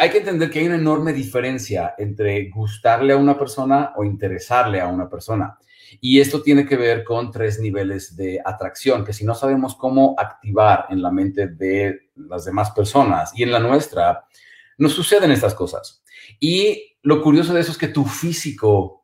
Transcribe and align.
Hay 0.00 0.10
que 0.10 0.18
entender 0.18 0.50
que 0.50 0.60
hay 0.60 0.66
una 0.66 0.76
enorme 0.76 1.12
diferencia 1.12 1.94
entre 1.98 2.48
gustarle 2.50 3.12
a 3.12 3.16
una 3.16 3.38
persona 3.38 3.92
o 3.96 4.04
interesarle 4.04 4.80
a 4.80 4.88
una 4.88 5.08
persona. 5.08 5.58
Y 6.00 6.20
esto 6.20 6.42
tiene 6.42 6.66
que 6.66 6.76
ver 6.76 7.04
con 7.04 7.30
tres 7.30 7.58
niveles 7.60 8.14
de 8.16 8.40
atracción, 8.44 9.04
que 9.04 9.12
si 9.12 9.24
no 9.24 9.34
sabemos 9.34 9.74
cómo 9.74 10.14
activar 10.18 10.86
en 10.90 11.02
la 11.02 11.10
mente 11.10 11.48
de 11.48 12.10
las 12.16 12.44
demás 12.44 12.70
personas 12.72 13.32
y 13.34 13.42
en 13.42 13.52
la 13.52 13.58
nuestra, 13.58 14.26
nos 14.76 14.92
suceden 14.92 15.32
estas 15.32 15.54
cosas. 15.54 16.02
Y 16.38 16.96
lo 17.02 17.22
curioso 17.22 17.54
de 17.54 17.60
eso 17.60 17.72
es 17.72 17.78
que 17.78 17.88
tu 17.88 18.04
físico 18.04 18.97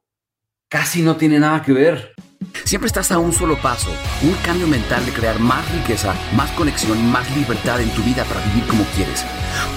casi 0.74 1.02
no 1.02 1.14
tiene 1.14 1.38
nada 1.38 1.62
que 1.62 1.72
ver. 1.72 2.14
Siempre 2.64 2.88
estás 2.88 3.12
a 3.12 3.18
un 3.18 3.32
solo 3.32 3.56
paso, 3.62 3.92
un 4.24 4.34
cambio 4.44 4.66
mental 4.66 5.06
de 5.06 5.12
crear 5.12 5.38
más 5.38 5.62
riqueza, 5.72 6.16
más 6.34 6.50
conexión 6.50 6.98
más 7.12 7.24
libertad 7.36 7.80
en 7.80 7.88
tu 7.90 8.02
vida 8.02 8.24
para 8.24 8.44
vivir 8.46 8.66
como 8.66 8.82
quieres. 8.96 9.24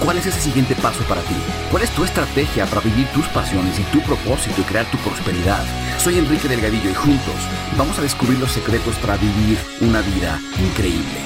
¿Cuál 0.03 0.17
es 0.17 0.25
ese 0.25 0.39
siguiente 0.39 0.73
paso 0.81 1.03
para 1.03 1.21
ti? 1.21 1.35
¿Cuál 1.69 1.83
es 1.83 1.91
tu 1.91 2.03
estrategia 2.03 2.65
para 2.65 2.81
vivir 2.81 3.05
tus 3.13 3.27
pasiones 3.27 3.79
y 3.79 3.83
tu 3.93 4.01
propósito 4.01 4.59
y 4.59 4.63
crear 4.63 4.89
tu 4.89 4.97
prosperidad? 4.97 5.63
Soy 5.99 6.17
Enrique 6.17 6.47
Delgadillo 6.47 6.89
y 6.89 6.95
juntos 6.95 7.47
vamos 7.77 7.99
a 7.99 8.01
descubrir 8.01 8.39
los 8.39 8.51
secretos 8.51 8.95
para 8.95 9.17
vivir 9.17 9.55
una 9.81 10.01
vida 10.01 10.39
increíble. 10.57 11.19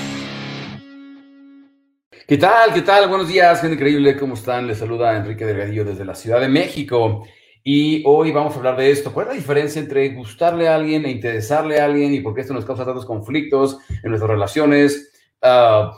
¿Qué 2.28 2.38
tal? 2.38 2.74
¿Qué 2.74 2.82
tal? 2.82 3.08
Buenos 3.08 3.30
días, 3.30 3.62
gente 3.62 3.76
increíble. 3.76 4.18
¿Cómo 4.18 4.34
están? 4.34 4.68
Les 4.68 4.80
saluda 4.80 5.16
Enrique 5.16 5.46
Delgadillo 5.46 5.86
desde 5.86 6.04
la 6.04 6.16
Ciudad 6.16 6.42
de 6.42 6.50
México. 6.50 7.26
Y 7.64 8.02
hoy 8.08 8.32
vamos 8.32 8.54
a 8.54 8.58
hablar 8.58 8.76
de 8.76 8.90
esto. 8.90 9.14
¿Cuál 9.14 9.28
es 9.28 9.34
la 9.34 9.40
diferencia 9.40 9.80
entre 9.80 10.10
gustarle 10.10 10.68
a 10.68 10.76
alguien 10.76 11.06
e 11.06 11.12
interesarle 11.12 11.80
a 11.80 11.86
alguien 11.86 12.14
y 12.14 12.20
por 12.22 12.34
qué 12.34 12.42
esto 12.42 12.54
nos 12.54 12.66
causa 12.66 12.86
tantos 12.86 13.06
conflictos 13.06 13.78
en 14.04 14.10
nuestras 14.10 14.32
relaciones? 14.32 15.12
Uh, 15.42 15.92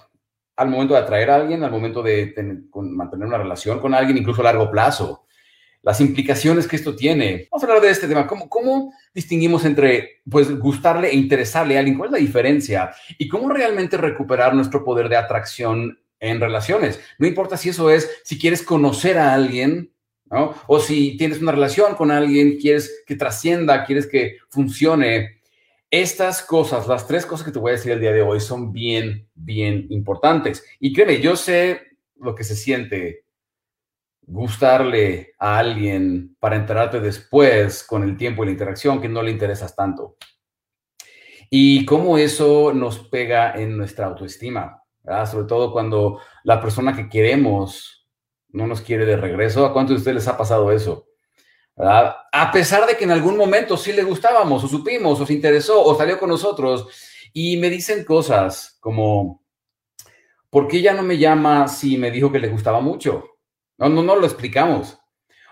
al 0.55 0.70
momento 0.70 0.94
de 0.94 0.99
atraer 0.99 1.30
a 1.30 1.36
alguien, 1.38 1.63
al 1.63 1.72
momento 1.72 2.03
de 2.03 2.34
mantener 2.73 3.27
una 3.27 3.38
relación 3.38 3.80
con 3.80 3.94
alguien, 3.94 4.17
incluso 4.17 4.41
a 4.41 4.45
largo 4.45 4.70
plazo. 4.70 5.26
Las 5.81 5.99
implicaciones 5.99 6.67
que 6.67 6.76
esto 6.76 6.95
tiene. 6.95 7.48
Vamos 7.52 7.64
a 7.64 7.67
hablar 7.67 7.81
de 7.81 7.89
este 7.89 8.08
tema. 8.08 8.27
¿Cómo, 8.27 8.48
cómo 8.50 8.94
distinguimos 9.14 9.66
entre 9.66 10.22
pues, 10.30 10.58
gustarle 10.59 11.09
e 11.09 11.16
interesarle 11.16 11.75
a 11.75 11.80
alguien? 11.80 11.98
¿Cuál 11.98 12.09
es 12.09 12.14
la 12.14 12.20
diferencia? 12.20 12.92
Y 13.17 13.27
cómo 13.27 13.50
realmente 13.50 13.98
recuperar 13.98 14.53
nuestro 14.53 14.83
poder 14.83 15.09
de 15.09 15.17
atracción 15.17 16.00
en 16.20 16.39
relaciones. 16.39 17.02
No 17.17 17.27
importa 17.27 17.58
si 17.58 17.70
eso 17.70 17.89
es, 17.89 18.09
si 18.23 18.39
quieres 18.39 18.64
conocer 18.64 19.17
a 19.17 19.33
alguien, 19.33 19.94
o 20.67 20.80
si 20.80 21.17
tienes 21.17 21.42
una 21.42 21.52
relación 21.52 21.95
con 21.95 22.12
alguien, 22.12 22.58
quieres 22.58 23.03
que 23.06 23.16
trascienda, 23.16 23.86
quieres 23.86 24.08
que 24.08 24.38
funcione. 24.50 25.42
Estas 25.89 26.42
cosas, 26.42 26.88
las 26.88 27.06
tres 27.06 27.26
cosas 27.26 27.45
que 27.45 27.52
te 27.52 27.59
voy 27.59 27.70
a 27.70 27.76
decir 27.76 27.92
el 27.92 28.00
día 28.00 28.12
de 28.12 28.23
hoy 28.23 28.39
son 28.39 28.72
bien, 28.72 29.28
bien 29.36 29.86
importantes. 29.89 30.66
Y 30.80 30.92
créeme, 30.92 31.22
yo 31.22 31.36
sé 31.36 31.98
lo 32.16 32.34
que 32.34 32.44
se 32.44 32.56
siente 32.56 33.26
gustarle 34.26 35.34
a 35.38 35.59
alguien 35.59 36.36
para 36.39 36.56
enterarte 36.56 37.00
después 37.00 37.84
con 37.84 38.04
el 38.04 38.17
tiempo 38.17 38.44
y 38.44 38.48
la 38.48 38.54
interacción 38.54 39.02
que 39.02 39.09
no 39.09 39.22
le 39.22 39.31
interesas 39.31 39.76
tanto. 39.76 40.16
Y 41.50 41.86
cómo 41.86 42.17
eso 42.17 42.73
nos 42.73 43.00
pega 43.00 43.54
en 43.54 43.78
nuestra 43.78 44.08
autoestima, 44.08 44.81
sobre 45.30 45.45
todo 45.45 45.72
cuando 45.72 46.20
la 46.44 46.59
persona 46.59 46.95
que 46.95 47.09
queremos 47.09 48.03
no 48.54 48.68
nos 48.68 48.82
quiere 48.82 49.06
de 49.06 49.18
regreso. 49.18 49.66
¿A 49.66 49.73
cuántos 49.73 49.96
de 49.96 49.98
ustedes 49.98 50.16
les 50.16 50.28
ha 50.28 50.38
pasado 50.38 50.72
eso? 50.72 51.09
A 51.76 52.52
pesar 52.54 52.86
de 52.86 52.95
que 52.95 53.04
en 53.04 53.12
algún 53.12 53.36
momento 53.36 53.76
sí 53.78 53.92
le 53.94 54.04
gustábamos, 54.04 54.64
o 54.64 54.68
supimos, 54.68 55.20
o 55.20 55.26
se 55.26 55.34
interesó, 55.34 55.84
o 55.84 55.95
salió 55.95 56.20
con 56.20 56.30
nosotros, 56.30 56.88
y 57.34 57.58
me 57.58 57.70
dicen 57.70 58.06
cosas 58.06 58.78
como, 58.80 59.44
¿por 60.52 60.68
qué 60.68 60.82
ya 60.82 60.94
no 60.94 61.02
me 61.02 61.18
llama 61.18 61.68
si 61.68 61.98
me 61.98 62.12
dijo 62.12 62.32
que 62.32 62.40
le 62.40 62.50
gustaba 62.50 62.80
mucho? 62.80 63.26
No, 63.80 63.90
no, 63.90 64.04
no 64.04 64.16
lo 64.16 64.28
explicamos. 64.28 65.00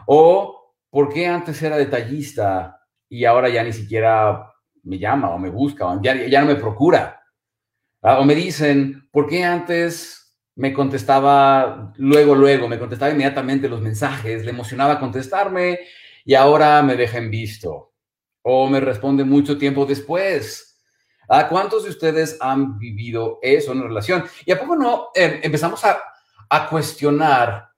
O, 0.06 0.76
¿por 0.92 1.10
qué 1.12 1.26
antes 1.26 1.62
era 1.64 1.76
detallista 1.76 2.80
y 3.10 3.26
ahora 3.26 3.50
ya 3.50 3.64
ni 3.64 3.74
siquiera 3.74 4.48
me 4.84 5.00
llama 5.00 5.32
o 5.32 5.40
me 5.40 5.50
busca 5.50 5.88
o 5.88 6.00
ya, 6.02 6.16
ya 6.28 6.42
no 6.42 6.48
me 6.48 6.56
procura? 6.56 7.20
O 8.02 8.24
me 8.24 8.36
dicen, 8.36 9.10
¿por 9.12 9.28
qué 9.28 9.44
antes 9.44 10.21
me 10.62 10.74
contestaba 10.74 11.92
luego, 11.98 12.36
luego, 12.36 12.68
me 12.68 12.78
contestaba 12.78 13.12
inmediatamente 13.12 13.68
los 13.68 13.82
mensajes, 13.82 14.46
le 14.46 14.52
emocionaba 14.52 15.00
contestarme 15.00 15.80
y 16.24 16.36
ahora 16.36 16.84
me 16.84 16.96
deja 16.96 17.18
en 17.18 17.32
visto 17.32 17.94
o 18.44 18.70
me 18.70 18.80
responde 18.80 19.24
mucho 19.24 19.58
tiempo 19.58 19.88
después. 19.88 20.80
¿A 21.28 21.48
cuántos 21.48 21.84
de 21.84 21.90
ustedes 21.90 22.38
han 22.40 22.78
vivido 22.78 23.40
eso 23.42 23.72
en 23.72 23.80
una 23.80 23.88
relación? 23.88 24.24
Y 24.46 24.52
a 24.52 24.60
poco 24.60 24.76
no 24.76 25.08
em, 25.16 25.40
empezamos 25.42 25.84
a, 25.84 26.00
a 26.48 26.70
cuestionar 26.70 27.70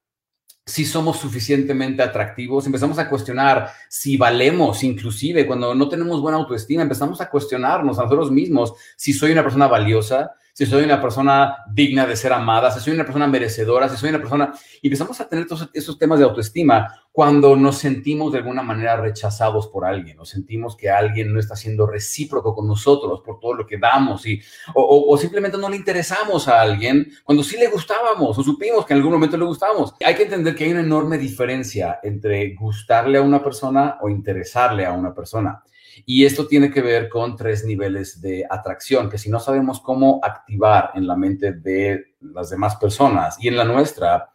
si 0.66 0.84
somos 0.84 1.20
suficientemente 1.20 2.04
atractivos, 2.04 2.66
empezamos 2.66 3.00
a 3.00 3.08
cuestionar 3.08 3.72
si 3.88 4.18
valemos, 4.18 4.84
inclusive 4.84 5.48
cuando 5.48 5.74
no 5.74 5.88
tenemos 5.88 6.20
buena 6.20 6.38
autoestima, 6.38 6.82
empezamos 6.82 7.22
a 7.22 7.30
cuestionarnos 7.30 7.98
a 7.98 8.04
nosotros 8.04 8.30
mismos 8.30 8.74
si 8.98 9.14
soy 9.14 9.32
una 9.32 9.44
persona 9.44 9.68
valiosa, 9.68 10.36
si 10.54 10.68
soy 10.68 10.84
una 10.84 11.02
persona 11.02 11.58
digna 11.72 12.06
de 12.06 12.16
ser 12.16 12.32
amada, 12.32 12.70
si 12.70 12.80
soy 12.80 12.94
una 12.94 13.04
persona 13.04 13.28
merecedora, 13.28 13.90
si 13.90 13.98
soy 13.98 14.10
una 14.10 14.20
persona... 14.20 14.54
Y 14.82 14.88
empezamos 14.88 15.20
a 15.20 15.28
tener 15.28 15.48
todos 15.48 15.68
esos 15.74 15.98
temas 15.98 16.20
de 16.20 16.26
autoestima 16.26 16.94
cuando 17.12 17.56
nos 17.56 17.80
sentimos 17.80 18.32
de 18.32 18.38
alguna 18.38 18.62
manera 18.62 18.96
rechazados 18.98 19.68
por 19.68 19.84
alguien, 19.84 20.20
o 20.20 20.26
sentimos 20.26 20.76
que 20.76 20.92
alguien 20.92 21.34
no 21.34 21.40
está 21.40 21.56
siendo 21.56 21.88
recíproco 21.88 22.54
con 22.54 22.68
nosotros 22.68 23.22
por 23.26 23.40
todo 23.40 23.54
lo 23.56 23.66
que 23.66 23.78
damos, 23.78 24.26
y, 24.28 24.40
o, 24.76 25.06
o 25.10 25.18
simplemente 25.18 25.58
no 25.58 25.70
le 25.70 25.76
interesamos 25.76 26.48
a 26.48 26.62
alguien 26.62 27.12
cuando 27.24 27.44
sí 27.44 27.58
le 27.58 27.68
gustábamos 27.68 28.38
o 28.38 28.44
supimos 28.44 28.86
que 28.86 28.94
en 28.94 28.98
algún 28.98 29.14
momento 29.14 29.38
le 29.38 29.46
gustábamos. 29.46 29.96
Hay 30.06 30.16
que 30.16 30.24
entender 30.24 30.56
que 30.56 30.66
hay 30.66 30.72
una 30.72 30.82
enorme 30.82 31.18
diferencia 31.18 32.00
entre 32.04 32.54
gustarle 32.54 33.18
a 33.18 33.22
una 33.22 33.44
persona 33.44 33.98
o 34.02 34.10
interesarle 34.10 34.86
a 34.86 34.92
una 34.92 35.14
persona. 35.14 35.64
Y 36.06 36.26
esto 36.26 36.48
tiene 36.48 36.72
que 36.72 36.82
ver 36.82 37.10
con 37.10 37.36
tres 37.36 37.66
niveles 37.66 38.22
de 38.22 38.46
atracción, 38.50 39.10
que 39.10 39.18
si 39.18 39.30
no 39.30 39.40
sabemos 39.40 39.80
cómo 39.82 40.20
activar 40.24 40.92
en 40.96 41.08
la 41.08 41.16
mente 41.16 41.54
de 41.54 42.16
las 42.22 42.50
demás 42.50 42.76
personas 42.78 43.38
y 43.40 43.48
en 43.48 43.58
la 43.58 43.64
nuestra, 43.64 44.32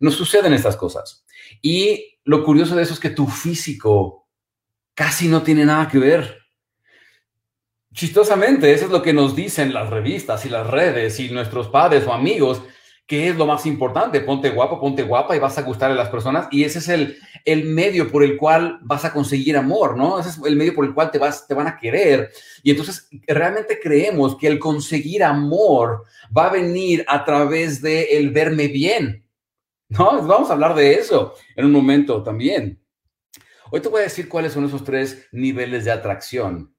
nos 0.00 0.14
suceden 0.14 0.54
estas 0.54 0.76
cosas. 0.76 1.24
Y 1.62 2.18
lo 2.24 2.44
curioso 2.44 2.76
de 2.76 2.82
eso 2.82 2.94
es 2.94 3.00
que 3.00 3.10
tu 3.10 3.26
físico 3.26 4.28
casi 4.94 5.28
no 5.28 5.42
tiene 5.42 5.64
nada 5.64 5.88
que 5.88 5.98
ver. 5.98 6.38
Chistosamente, 7.92 8.72
eso 8.72 8.84
es 8.86 8.90
lo 8.90 9.02
que 9.02 9.12
nos 9.12 9.34
dicen 9.34 9.74
las 9.74 9.90
revistas 9.90 10.46
y 10.46 10.48
las 10.48 10.66
redes 10.66 11.18
y 11.18 11.30
nuestros 11.30 11.68
padres 11.68 12.06
o 12.06 12.12
amigos, 12.12 12.62
¿Qué 13.10 13.26
es 13.26 13.34
lo 13.34 13.44
más 13.44 13.66
importante? 13.66 14.20
Ponte 14.20 14.50
guapo, 14.50 14.78
ponte 14.78 15.02
guapa 15.02 15.34
y 15.34 15.40
vas 15.40 15.58
a 15.58 15.62
gustar 15.62 15.90
a 15.90 15.96
las 15.96 16.08
personas. 16.10 16.46
Y 16.52 16.62
ese 16.62 16.78
es 16.78 16.88
el, 16.88 17.18
el 17.44 17.64
medio 17.64 18.08
por 18.08 18.22
el 18.22 18.36
cual 18.36 18.78
vas 18.82 19.04
a 19.04 19.12
conseguir 19.12 19.56
amor, 19.56 19.96
¿no? 19.96 20.20
Ese 20.20 20.28
es 20.28 20.38
el 20.44 20.54
medio 20.54 20.76
por 20.76 20.84
el 20.84 20.94
cual 20.94 21.10
te, 21.10 21.18
vas, 21.18 21.44
te 21.44 21.54
van 21.54 21.66
a 21.66 21.76
querer. 21.76 22.30
Y 22.62 22.70
entonces 22.70 23.08
realmente 23.26 23.80
creemos 23.82 24.36
que 24.36 24.46
el 24.46 24.60
conseguir 24.60 25.24
amor 25.24 26.04
va 26.38 26.46
a 26.46 26.52
venir 26.52 27.04
a 27.08 27.24
través 27.24 27.82
de 27.82 28.16
el 28.16 28.30
verme 28.30 28.68
bien, 28.68 29.26
¿no? 29.88 30.22
Vamos 30.22 30.48
a 30.48 30.52
hablar 30.52 30.76
de 30.76 30.94
eso 30.94 31.34
en 31.56 31.64
un 31.64 31.72
momento 31.72 32.22
también. 32.22 32.80
Hoy 33.72 33.80
te 33.80 33.88
voy 33.88 34.02
a 34.02 34.04
decir 34.04 34.28
cuáles 34.28 34.52
son 34.52 34.66
esos 34.66 34.84
tres 34.84 35.26
niveles 35.32 35.84
de 35.84 35.90
atracción 35.90 36.72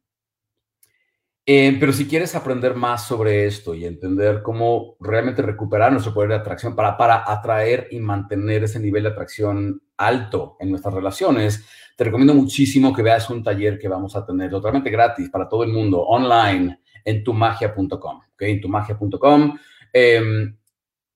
eh, 1.46 1.75
pero 1.79 1.91
si 1.91 2.07
quieres 2.07 2.35
aprender 2.35 2.75
más 2.75 3.07
sobre 3.07 3.46
esto 3.46 3.74
y 3.74 3.85
entender 3.85 4.41
cómo 4.44 4.96
realmente 5.00 5.41
recuperar 5.41 5.91
nuestro 5.91 6.13
poder 6.13 6.29
de 6.29 6.35
atracción 6.35 6.75
para, 6.75 6.97
para 6.97 7.24
atraer 7.25 7.88
y 7.91 8.00
mantener 8.00 8.63
ese 8.63 8.79
nivel 8.79 9.03
de 9.03 9.09
atracción 9.09 9.81
alto 9.97 10.56
en 10.59 10.69
nuestras 10.69 10.94
relaciones, 10.94 11.66
te 11.97 12.03
recomiendo 12.03 12.34
muchísimo 12.34 12.94
que 12.94 13.02
veas 13.02 13.29
un 13.29 13.44
taller 13.44 13.79
que 13.79 13.88
vamos 13.88 14.16
a 14.16 14.25
tener 14.25 14.50
totalmente 14.50 14.90
gratis 14.90 15.29
para 15.29 15.47
todo 15.50 15.63
el 15.63 15.72
mundo, 15.72 16.02
online, 16.02 16.79
en 17.03 17.24
tumagia.com. 17.24 18.22
¿okay? 18.34 18.53
En 18.53 18.62
tumagia.com. 18.62 19.58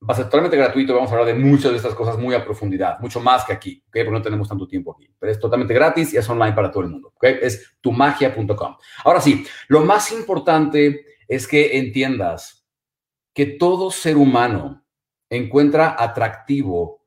va 0.07 0.13
a 0.13 0.17
ser 0.17 0.25
totalmente 0.25 0.57
gratuito. 0.57 0.93
Vamos 0.93 1.09
a 1.09 1.13
hablar 1.13 1.27
de 1.27 1.41
muchas 1.41 1.71
de 1.71 1.77
estas 1.77 1.95
cosas 1.95 2.17
muy 2.17 2.35
a 2.35 2.43
profundidad, 2.43 2.99
mucho 2.99 3.19
más 3.19 3.43
que 3.45 3.53
aquí, 3.53 3.83
¿ok? 3.87 3.93
Porque 3.93 4.11
no 4.11 4.21
tenemos 4.21 4.47
tanto 4.47 4.67
tiempo 4.67 4.93
aquí. 4.93 5.09
Pero 5.19 5.31
es 5.31 5.39
totalmente 5.39 5.73
gratis 5.73 6.13
y 6.13 6.17
es 6.17 6.29
online 6.29 6.53
para 6.53 6.71
todo 6.71 6.83
el 6.83 6.89
mundo, 6.89 7.11
¿ok? 7.15 7.23
Es 7.41 7.77
tumagia.com. 7.81 8.77
Ahora 9.03 9.21
sí, 9.21 9.45
lo 9.67 9.81
más 9.81 10.11
importante 10.11 11.05
es 11.27 11.47
que 11.47 11.77
entiendas 11.77 12.65
que 13.33 13.45
todo 13.45 13.91
ser 13.91 14.17
humano 14.17 14.85
encuentra 15.29 15.95
atractivo 15.97 17.01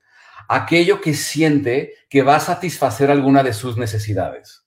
aquello 0.49 1.01
que 1.01 1.15
siente 1.15 1.95
que 2.09 2.23
va 2.23 2.37
a 2.37 2.41
satisfacer 2.41 3.11
alguna 3.11 3.43
de 3.43 3.53
sus 3.53 3.77
necesidades. 3.77 4.67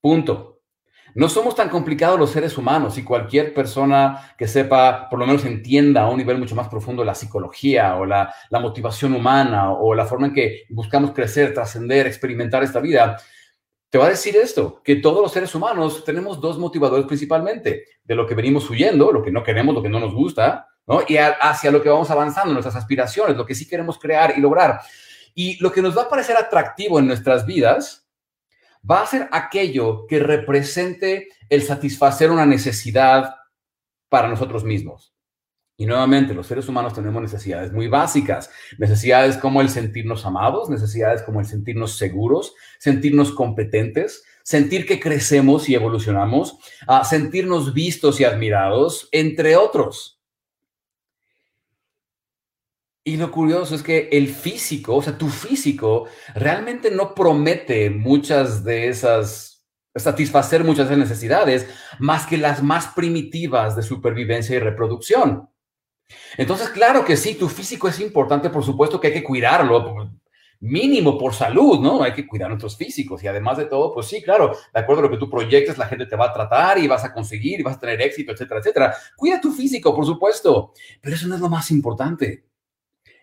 Punto. 0.00 0.59
No 1.14 1.28
somos 1.28 1.54
tan 1.54 1.68
complicados 1.68 2.18
los 2.18 2.30
seres 2.30 2.56
humanos 2.56 2.96
y 2.98 3.04
cualquier 3.04 3.52
persona 3.52 4.34
que 4.38 4.46
sepa, 4.46 5.08
por 5.08 5.18
lo 5.18 5.26
menos 5.26 5.44
entienda 5.44 6.02
a 6.02 6.08
un 6.08 6.18
nivel 6.18 6.38
mucho 6.38 6.54
más 6.54 6.68
profundo 6.68 7.04
la 7.04 7.14
psicología 7.14 7.96
o 7.96 8.06
la, 8.06 8.32
motivación 8.50 9.14
humana 9.14 9.72
o 9.72 9.94
la 9.94 10.04
forma 10.04 10.28
en 10.28 10.34
que 10.34 10.64
buscamos 10.68 11.12
crecer, 11.12 11.54
trascender, 11.54 12.06
experimentar 12.06 12.62
esta 12.62 12.80
vida, 12.80 13.16
te 13.88 13.98
va 13.98 14.06
a 14.06 14.10
decir 14.10 14.36
esto, 14.36 14.80
que 14.84 14.96
todos 14.96 15.20
los 15.20 15.32
seres 15.32 15.52
humanos 15.54 16.04
tenemos 16.04 16.40
dos 16.40 16.58
motivadores 16.58 17.06
principalmente, 17.06 17.84
de 18.04 18.14
lo 18.14 18.26
que 18.26 18.34
venimos 18.34 18.68
huyendo, 18.70 19.10
lo 19.10 19.22
que 19.22 19.32
no 19.32 19.42
queremos, 19.42 19.74
lo 19.74 19.82
que 19.82 19.88
no 19.88 19.98
nos 19.98 20.14
gusta, 20.14 20.68
¿no? 20.86 21.02
Y 21.08 21.16
hacia 21.16 21.72
lo 21.72 21.82
que 21.82 21.88
vamos 21.88 22.10
avanzando, 22.10 22.52
nuestras 22.52 22.76
aspiraciones, 22.76 23.36
lo 23.36 23.46
que 23.46 23.54
sí 23.54 23.66
queremos 23.66 23.98
crear 23.98 24.34
y 24.36 24.40
lograr. 24.40 24.80
Y 25.34 25.60
lo 25.60 25.72
que 25.72 25.82
nos 25.82 25.96
va 25.96 26.02
a 26.02 26.08
parecer 26.08 26.36
atractivo 26.36 26.98
en 27.00 27.06
nuestras 27.06 27.46
vidas 27.46 28.09
va 28.88 29.02
a 29.02 29.06
ser 29.06 29.28
aquello 29.32 30.06
que 30.06 30.18
represente 30.18 31.28
el 31.48 31.62
satisfacer 31.62 32.30
una 32.30 32.46
necesidad 32.46 33.34
para 34.08 34.28
nosotros 34.28 34.64
mismos. 34.64 35.14
Y 35.76 35.86
nuevamente, 35.86 36.34
los 36.34 36.46
seres 36.46 36.68
humanos 36.68 36.92
tenemos 36.92 37.22
necesidades 37.22 37.72
muy 37.72 37.88
básicas, 37.88 38.50
necesidades 38.76 39.38
como 39.38 39.62
el 39.62 39.70
sentirnos 39.70 40.26
amados, 40.26 40.68
necesidades 40.68 41.22
como 41.22 41.40
el 41.40 41.46
sentirnos 41.46 41.96
seguros, 41.96 42.52
sentirnos 42.78 43.32
competentes, 43.32 44.22
sentir 44.42 44.84
que 44.84 45.00
crecemos 45.00 45.70
y 45.70 45.74
evolucionamos, 45.74 46.58
a 46.86 47.02
sentirnos 47.04 47.72
vistos 47.72 48.20
y 48.20 48.24
admirados, 48.24 49.08
entre 49.10 49.56
otros. 49.56 50.19
Y 53.10 53.16
lo 53.16 53.32
curioso 53.32 53.74
es 53.74 53.82
que 53.82 54.08
el 54.12 54.28
físico, 54.28 54.94
o 54.94 55.02
sea, 55.02 55.18
tu 55.18 55.26
físico, 55.26 56.06
realmente 56.32 56.92
no 56.92 57.12
promete 57.12 57.90
muchas 57.90 58.62
de 58.62 58.86
esas, 58.86 59.66
satisfacer 59.96 60.62
muchas 60.62 60.88
de 60.88 60.94
esas 60.94 61.08
necesidades, 61.08 61.68
más 61.98 62.24
que 62.24 62.38
las 62.38 62.62
más 62.62 62.86
primitivas 62.94 63.74
de 63.74 63.82
supervivencia 63.82 64.54
y 64.54 64.60
reproducción. 64.60 65.48
Entonces, 66.36 66.68
claro 66.68 67.04
que 67.04 67.16
sí, 67.16 67.34
tu 67.34 67.48
físico 67.48 67.88
es 67.88 67.98
importante, 67.98 68.48
por 68.48 68.62
supuesto 68.62 69.00
que 69.00 69.08
hay 69.08 69.14
que 69.14 69.24
cuidarlo, 69.24 70.12
mínimo 70.60 71.18
por 71.18 71.34
salud, 71.34 71.80
¿no? 71.80 72.04
Hay 72.04 72.12
que 72.12 72.28
cuidar 72.28 72.48
nuestros 72.48 72.76
físicos 72.76 73.24
y 73.24 73.26
además 73.26 73.58
de 73.58 73.64
todo, 73.64 73.92
pues 73.92 74.06
sí, 74.06 74.22
claro, 74.22 74.56
de 74.72 74.78
acuerdo 74.78 75.00
a 75.00 75.04
lo 75.06 75.10
que 75.10 75.18
tú 75.18 75.28
proyectes, 75.28 75.78
la 75.78 75.88
gente 75.88 76.06
te 76.06 76.14
va 76.14 76.26
a 76.26 76.32
tratar 76.32 76.78
y 76.78 76.86
vas 76.86 77.02
a 77.04 77.12
conseguir 77.12 77.58
y 77.58 77.64
vas 77.64 77.74
a 77.74 77.80
tener 77.80 78.00
éxito, 78.02 78.30
etcétera, 78.30 78.60
etcétera. 78.60 78.94
Cuida 79.16 79.40
tu 79.40 79.50
físico, 79.50 79.96
por 79.96 80.06
supuesto, 80.06 80.74
pero 81.00 81.16
eso 81.16 81.26
no 81.26 81.34
es 81.34 81.40
lo 81.40 81.48
más 81.48 81.72
importante. 81.72 82.49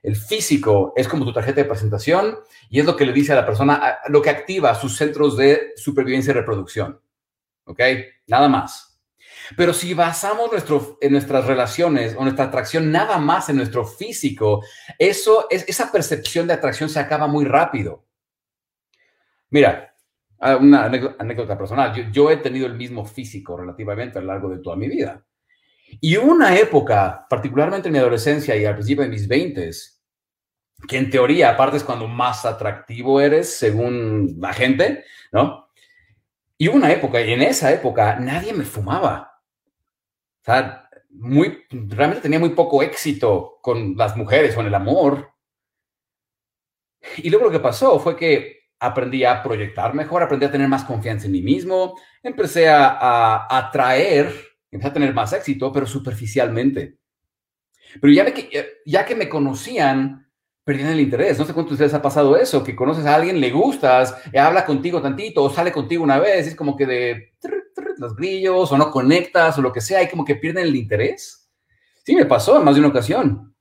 El 0.04 0.16
físico 0.16 0.94
es 0.96 1.08
como 1.08 1.26
tu 1.26 1.34
tarjeta 1.34 1.62
de 1.62 1.68
presentación 1.68 2.38
y 2.70 2.80
es 2.80 2.86
lo 2.86 2.96
que 2.96 3.06
le 3.06 3.14
dice 3.14 3.34
a 3.34 3.38
la 3.38 3.46
persona, 3.46 4.00
lo 4.10 4.22
que 4.22 4.30
activa 4.30 4.76
sus 4.76 4.96
centros 4.96 5.38
de 5.38 5.74
supervivencia 5.76 6.32
y 6.32 6.36
reproducción. 6.36 7.00
¿Ok? 7.66 7.82
Nada 8.28 8.48
más. 8.48 8.88
Pero 9.56 9.74
si 9.74 9.94
basamos 9.94 10.52
nuestro, 10.52 10.98
en 11.02 11.12
nuestras 11.14 11.46
relaciones 11.46 12.16
o 12.18 12.24
nuestra 12.24 12.46
atracción 12.46 12.92
nada 12.92 13.18
más 13.18 13.50
en 13.50 13.58
nuestro 13.58 13.86
físico, 13.86 14.64
eso 15.00 15.48
es, 15.50 15.64
esa 15.68 15.92
percepción 15.92 16.48
de 16.48 16.54
atracción 16.54 16.90
se 16.90 17.00
acaba 17.00 17.28
muy 17.28 17.46
rápido. 17.46 18.06
Mira, 19.50 19.96
ah, 20.40 20.58
una 20.58 20.86
anécdota 20.86 21.58
personal. 21.58 22.12
Yo, 22.12 22.30
he 22.30 22.38
tenido 22.38 22.68
el 22.68 22.76
mismo 22.76 23.06
físico 23.06 23.56
relativamente 23.56 24.18
a 24.18 24.22
lo 24.22 24.28
largo 24.28 24.50
de 24.50 24.60
toda 24.60 24.76
mi 24.76 24.88
vida. 24.88 25.24
Y 26.02 26.18
una 26.18 26.58
época, 26.58 27.26
particularmente 27.30 27.88
en 27.88 27.94
mi 27.94 28.00
adolescencia 28.00 28.56
y 28.56 28.66
al 28.66 28.76
principio 28.76 29.04
de 29.04 29.10
mis 29.10 29.28
veintes, 29.28 30.04
que 30.88 30.98
en 30.98 31.10
teoría, 31.10 31.52
aparte 31.52 31.78
es 31.78 31.84
cuando 31.84 32.08
más 32.08 32.46
atractivo 32.46 33.20
eres, 33.20 33.58
según 33.58 34.36
la 34.40 34.54
gente, 34.54 35.04
¿no? 35.32 35.70
Y 36.58 36.68
una 36.68 36.92
época, 36.92 37.22
y 37.22 37.32
en 37.34 37.42
esa 37.42 37.72
época 37.72 38.20
nadie 38.20 38.54
me 38.54 38.64
fumaba 38.64 39.38
sea, 40.48 40.90
muy, 41.10 41.66
realmente 41.72 42.22
tenía 42.22 42.40
muy 42.40 42.50
poco 42.50 42.82
éxito 42.82 43.60
con 43.62 43.96
las 43.98 44.16
mujeres 44.16 44.56
o 44.56 44.62
en 44.62 44.68
el 44.68 44.76
amor. 44.76 45.34
Y 47.18 47.30
luego 47.30 47.46
lo 47.46 47.52
que 47.52 47.60
pasó 47.60 48.00
fue 48.00 48.16
que 48.16 48.68
aprendí 48.80 49.24
a 49.24 49.42
proyectar 49.44 49.94
mejor, 49.94 50.24
aprendí 50.24 50.46
a 50.46 50.52
tener 50.52 50.68
más 50.68 50.84
confianza 50.84 51.26
en 51.26 51.34
mí 51.34 51.42
mismo, 51.42 52.00
empecé 52.24 52.70
a, 52.70 53.48
atraer, 53.50 54.34
empecé 54.78 54.90
a 54.90 54.94
tener 54.94 55.14
más 55.14 55.34
éxito, 55.34 55.72
pero 55.72 55.86
superficialmente. 55.86 56.98
Pero 58.00 58.14
ya, 58.14 58.34
que, 58.34 58.82
ya 58.86 59.06
que 59.06 59.16
me 59.16 59.30
conocían, 59.30 60.28
perdían 60.64 60.90
el 60.90 61.00
interés. 61.00 61.40
No 61.40 61.46
sé 61.46 61.54
cuántos 61.54 61.72
de 61.78 61.86
ustedes 61.86 61.94
ha 61.94 62.02
pasado 62.02 62.38
eso, 62.38 62.64
que 62.64 62.76
conoces 62.76 63.06
a 63.06 63.16
alguien, 63.16 63.40
le 63.40 63.52
gustas, 63.52 64.16
habla 64.38 64.66
contigo 64.66 65.02
tantito 65.02 65.44
o 65.44 65.50
sale 65.50 65.72
contigo 65.72 66.04
una 66.04 66.20
vez, 66.20 66.48
es 66.48 66.56
como 66.56 66.76
que 66.76 66.86
de 66.86 67.34
los 67.98 68.16
grillos 68.16 68.72
o 68.72 68.78
no 68.78 68.92
conectas 68.92 69.58
o 69.58 69.62
lo 69.62 69.74
que 69.74 69.82
sea, 69.82 70.04
y 70.04 70.10
como 70.10 70.26
que 70.26 70.36
pierden 70.36 70.66
el 70.66 70.76
interés. 70.76 71.50
Sí, 72.04 72.16
me 72.16 72.26
pasó 72.26 72.58
en 72.58 72.66
más 72.66 72.76
de 72.76 72.82
una 72.82 72.90
ocasión. 72.90 73.56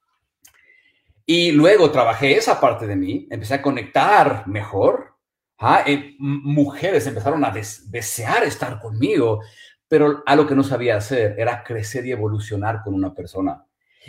Y 1.24 1.50
luego 1.52 1.90
trabajé 1.90 2.36
esa 2.36 2.60
parte 2.60 2.86
de 2.86 2.96
mí, 2.96 3.26
empecé 3.30 3.54
a 3.54 3.62
conectar 3.62 4.46
mejor. 4.46 5.16
¿ah? 5.58 5.82
Eh, 5.86 6.14
mujeres 6.18 7.06
empezaron 7.06 7.44
a 7.44 7.50
desear 7.50 8.44
estar 8.44 8.80
conmigo, 8.80 9.40
pero 9.88 10.22
a 10.26 10.36
lo 10.36 10.46
que 10.46 10.54
no 10.54 10.62
sabía 10.62 10.96
hacer 10.96 11.34
era 11.38 11.62
crecer 11.62 12.06
y 12.06 12.12
evolucionar 12.12 12.82
con 12.82 12.94
una 12.94 13.14
persona. 13.14 13.64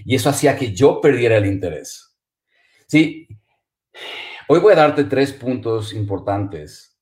Y 0.05 0.15
eso 0.15 0.29
hacía 0.29 0.57
que 0.57 0.73
yo 0.73 1.01
perdiera 1.01 1.37
el 1.37 1.45
interés. 1.45 2.17
Sí, 2.87 3.27
hoy 4.47 4.59
voy 4.59 4.73
a 4.73 4.77
darte 4.77 5.03
tres 5.03 5.33
puntos 5.33 5.93
importantes 5.93 6.97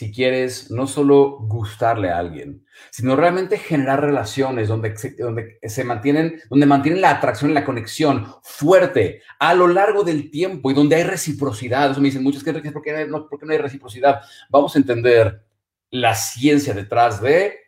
si 0.00 0.12
quieres 0.12 0.70
no 0.70 0.86
solo 0.86 1.38
gustarle 1.40 2.10
a 2.10 2.18
alguien, 2.18 2.64
sino 2.90 3.16
realmente 3.16 3.58
generar 3.58 4.00
relaciones 4.00 4.68
donde 4.68 4.96
se, 4.96 5.84
mantienen, 5.84 6.40
donde 6.48 6.64
mantienen 6.66 7.00
la 7.00 7.10
atracción 7.10 7.50
y 7.50 7.54
la 7.54 7.64
conexión 7.64 8.26
fuerte 8.42 9.20
a 9.38 9.52
lo 9.52 9.66
largo 9.66 10.04
del 10.04 10.30
tiempo 10.30 10.70
y 10.70 10.74
donde 10.74 10.96
hay 10.96 11.02
reciprocidad. 11.02 11.90
Eso 11.90 12.00
me 12.00 12.08
dicen 12.08 12.22
muchos 12.22 12.44
que 12.44 12.52
¿por 12.52 12.82
qué 12.82 13.06
no, 13.06 13.28
¿por 13.28 13.38
qué 13.38 13.46
no 13.46 13.52
hay 13.52 13.58
reciprocidad? 13.58 14.22
Vamos 14.48 14.74
a 14.74 14.78
entender 14.78 15.44
la 15.90 16.14
ciencia 16.14 16.72
detrás 16.72 17.20
de 17.20 17.58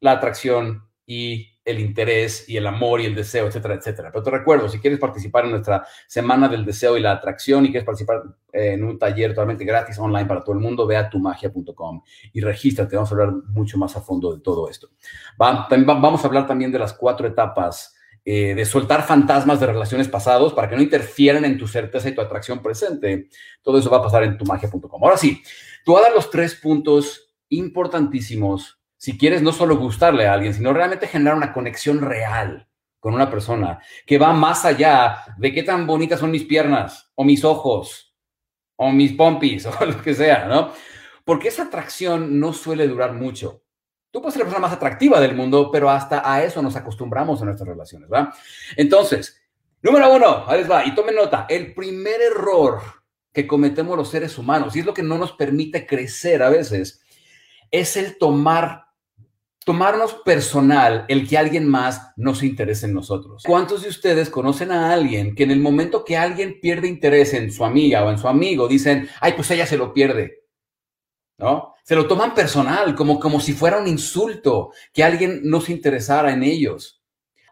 la 0.00 0.12
atracción 0.12 0.84
y 1.06 1.50
el 1.64 1.78
interés 1.78 2.48
y 2.48 2.56
el 2.56 2.66
amor 2.66 3.00
y 3.00 3.06
el 3.06 3.14
deseo, 3.14 3.46
etcétera, 3.46 3.74
etcétera. 3.74 4.10
Pero 4.12 4.22
te 4.22 4.30
recuerdo, 4.30 4.68
si 4.68 4.78
quieres 4.78 4.98
participar 4.98 5.44
en 5.44 5.52
nuestra 5.52 5.86
Semana 6.06 6.48
del 6.48 6.64
Deseo 6.64 6.96
y 6.96 7.00
la 7.00 7.12
Atracción 7.12 7.64
y 7.64 7.70
quieres 7.70 7.84
participar 7.84 8.22
eh, 8.52 8.72
en 8.72 8.84
un 8.84 8.98
taller 8.98 9.30
totalmente 9.30 9.64
gratis 9.64 9.98
online 9.98 10.26
para 10.26 10.42
todo 10.42 10.54
el 10.54 10.60
mundo, 10.60 10.86
ve 10.86 10.96
a 10.96 11.08
tumagia.com 11.08 12.02
y 12.32 12.40
regístrate. 12.40 12.96
Vamos 12.96 13.10
a 13.10 13.14
hablar 13.14 13.32
mucho 13.48 13.78
más 13.78 13.96
a 13.96 14.00
fondo 14.00 14.34
de 14.34 14.40
todo 14.40 14.68
esto. 14.68 14.88
vamos 15.36 16.24
a 16.24 16.26
hablar 16.26 16.46
también 16.46 16.72
de 16.72 16.78
las 16.78 16.92
cuatro 16.92 17.26
etapas 17.26 17.94
eh, 18.24 18.54
de 18.54 18.64
soltar 18.64 19.06
fantasmas 19.06 19.60
de 19.60 19.66
relaciones 19.66 20.08
pasados 20.08 20.52
para 20.52 20.68
que 20.68 20.76
no 20.76 20.82
interfieran 20.82 21.44
en 21.44 21.56
tu 21.56 21.66
certeza 21.66 22.08
y 22.08 22.14
tu 22.14 22.20
atracción 22.20 22.62
presente. 22.62 23.28
Todo 23.62 23.78
eso 23.78 23.90
va 23.90 23.98
a 23.98 24.02
pasar 24.02 24.24
en 24.24 24.36
tumagia.com. 24.36 25.02
Ahora 25.02 25.16
sí, 25.16 25.42
tú 25.84 25.92
vas 25.92 26.02
a 26.02 26.06
dar 26.06 26.14
los 26.14 26.30
tres 26.30 26.54
puntos 26.54 27.34
importantísimos 27.48 28.79
si 29.00 29.16
quieres 29.16 29.40
no 29.40 29.50
solo 29.50 29.78
gustarle 29.78 30.28
a 30.28 30.34
alguien, 30.34 30.52
sino 30.52 30.74
realmente 30.74 31.06
generar 31.06 31.34
una 31.34 31.54
conexión 31.54 32.02
real 32.02 32.68
con 32.98 33.14
una 33.14 33.30
persona 33.30 33.80
que 34.04 34.18
va 34.18 34.34
más 34.34 34.66
allá 34.66 35.24
de 35.38 35.54
qué 35.54 35.62
tan 35.62 35.86
bonitas 35.86 36.20
son 36.20 36.30
mis 36.30 36.44
piernas 36.44 37.10
o 37.14 37.24
mis 37.24 37.42
ojos 37.42 38.14
o 38.76 38.90
mis 38.90 39.14
pompis 39.14 39.64
o 39.80 39.86
lo 39.86 40.02
que 40.02 40.14
sea, 40.14 40.44
¿no? 40.44 40.74
Porque 41.24 41.48
esa 41.48 41.62
atracción 41.62 42.38
no 42.38 42.52
suele 42.52 42.86
durar 42.86 43.14
mucho. 43.14 43.62
Tú 44.10 44.20
puedes 44.20 44.34
ser 44.34 44.40
la 44.40 44.48
persona 44.48 44.66
más 44.66 44.76
atractiva 44.76 45.18
del 45.18 45.34
mundo, 45.34 45.70
pero 45.72 45.88
hasta 45.88 46.30
a 46.30 46.44
eso 46.44 46.60
nos 46.60 46.76
acostumbramos 46.76 47.40
en 47.40 47.46
nuestras 47.46 47.70
relaciones, 47.70 48.10
¿va? 48.12 48.34
Entonces, 48.76 49.40
número 49.80 50.12
uno, 50.12 50.44
ahí 50.46 50.58
les 50.58 50.70
va, 50.70 50.84
y 50.84 50.94
tomen 50.94 51.14
nota, 51.14 51.46
el 51.48 51.72
primer 51.72 52.20
error 52.20 52.82
que 53.32 53.46
cometemos 53.46 53.96
los 53.96 54.10
seres 54.10 54.36
humanos, 54.36 54.76
y 54.76 54.80
es 54.80 54.84
lo 54.84 54.92
que 54.92 55.02
no 55.02 55.16
nos 55.16 55.32
permite 55.32 55.86
crecer 55.86 56.42
a 56.42 56.50
veces, 56.50 57.02
es 57.70 57.96
el 57.96 58.18
tomar 58.18 58.89
tomarnos 59.64 60.14
personal 60.24 61.04
el 61.08 61.28
que 61.28 61.36
alguien 61.36 61.68
más 61.68 62.12
no 62.16 62.34
se 62.34 62.46
interese 62.46 62.86
en 62.86 62.94
nosotros. 62.94 63.42
¿Cuántos 63.46 63.82
de 63.82 63.88
ustedes 63.88 64.30
conocen 64.30 64.72
a 64.72 64.92
alguien 64.92 65.34
que 65.34 65.44
en 65.44 65.50
el 65.50 65.60
momento 65.60 66.04
que 66.04 66.16
alguien 66.16 66.60
pierde 66.60 66.88
interés 66.88 67.34
en 67.34 67.52
su 67.52 67.64
amiga 67.64 68.04
o 68.04 68.10
en 68.10 68.18
su 68.18 68.26
amigo, 68.28 68.68
dicen, 68.68 69.08
ay, 69.20 69.34
pues 69.34 69.50
ella 69.50 69.66
se 69.66 69.76
lo 69.76 69.92
pierde? 69.92 70.44
¿No? 71.38 71.74
Se 71.84 71.94
lo 71.94 72.06
toman 72.06 72.34
personal, 72.34 72.94
como, 72.94 73.18
como 73.18 73.40
si 73.40 73.52
fuera 73.52 73.78
un 73.78 73.88
insulto 73.88 74.72
que 74.92 75.04
alguien 75.04 75.40
no 75.44 75.60
se 75.60 75.72
interesara 75.72 76.32
en 76.32 76.42
ellos. 76.42 77.02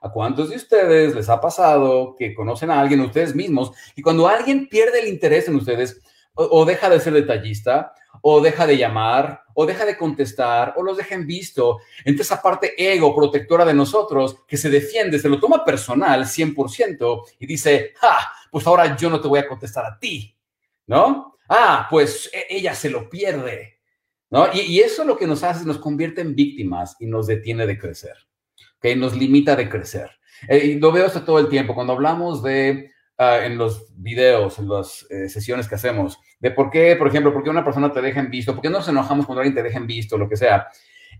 ¿A 0.00 0.10
cuántos 0.10 0.50
de 0.50 0.56
ustedes 0.56 1.14
les 1.14 1.28
ha 1.28 1.40
pasado 1.40 2.14
que 2.16 2.34
conocen 2.34 2.70
a 2.70 2.80
alguien, 2.80 3.00
ustedes 3.00 3.34
mismos, 3.34 3.72
y 3.96 4.02
cuando 4.02 4.28
alguien 4.28 4.68
pierde 4.68 5.00
el 5.00 5.08
interés 5.08 5.48
en 5.48 5.56
ustedes, 5.56 6.00
o, 6.38 6.64
deja 6.64 6.88
de 6.88 7.00
ser 7.00 7.12
detallista, 7.12 7.92
o 8.22 8.40
deja 8.40 8.66
de 8.66 8.76
llamar, 8.76 9.42
o 9.54 9.66
deja 9.66 9.84
de 9.84 9.96
contestar, 9.96 10.74
o 10.76 10.82
los 10.82 10.96
dejen 10.96 11.26
visto. 11.26 11.80
Entonces, 12.04 12.26
esa 12.26 12.40
parte 12.40 12.74
ego 12.76 13.14
protectora 13.14 13.64
de 13.64 13.74
nosotros 13.74 14.44
que 14.46 14.56
se 14.56 14.70
defiende, 14.70 15.18
se 15.18 15.28
lo 15.28 15.40
toma 15.40 15.64
personal 15.64 16.24
100% 16.24 17.22
y 17.40 17.46
dice, 17.46 17.92
ah, 18.02 18.32
pues 18.52 18.66
ahora 18.66 18.96
yo 18.96 19.10
no 19.10 19.20
te 19.20 19.26
voy 19.26 19.40
a 19.40 19.48
contestar 19.48 19.84
a 19.84 19.98
ti, 19.98 20.36
¿no? 20.86 21.36
Ah, 21.48 21.88
pues 21.90 22.30
e, 22.32 22.46
ella 22.50 22.74
se 22.74 22.90
lo 22.90 23.10
pierde, 23.10 23.80
¿no? 24.30 24.46
Y, 24.52 24.78
eso 24.78 25.04
lo 25.04 25.16
que 25.16 25.26
nos 25.26 25.42
hace, 25.42 25.64
nos 25.64 25.78
convierte 25.78 26.20
en 26.20 26.36
víctimas 26.36 26.96
y 27.00 27.06
nos 27.06 27.26
detiene 27.26 27.66
de 27.66 27.78
crecer, 27.78 28.14
que 28.80 28.94
Nos 28.94 29.16
limita 29.16 29.56
de 29.56 29.68
crecer. 29.68 30.10
Eh, 30.48 30.58
y 30.58 30.74
lo 30.78 30.92
veo 30.92 31.06
esto 31.06 31.24
todo 31.24 31.40
el 31.40 31.48
tiempo. 31.48 31.74
Cuando 31.74 31.94
hablamos 31.94 32.44
de 32.44 32.92
Ah, 33.20 33.44
en 33.44 33.58
los 33.58 33.84
videos, 33.96 34.60
en 34.60 34.68
las 34.68 35.04
eh, 35.10 35.28
sesiones 35.28 35.66
que 35.66 35.74
hacemos, 35.74 36.20
de 36.38 36.52
por 36.52 36.70
qué, 36.70 36.94
por 36.94 37.08
ejemplo, 37.08 37.32
por 37.32 37.42
qué 37.42 37.50
una 37.50 37.64
persona 37.64 37.92
te 37.92 38.00
deja 38.00 38.20
en 38.20 38.30
visto, 38.30 38.52
por 38.52 38.62
qué 38.62 38.70
nos 38.70 38.86
enojamos 38.86 39.26
cuando 39.26 39.40
alguien 39.40 39.56
te 39.56 39.62
deja 39.64 39.76
en 39.76 39.88
visto, 39.88 40.16
lo 40.16 40.28
que 40.28 40.36
sea. 40.36 40.68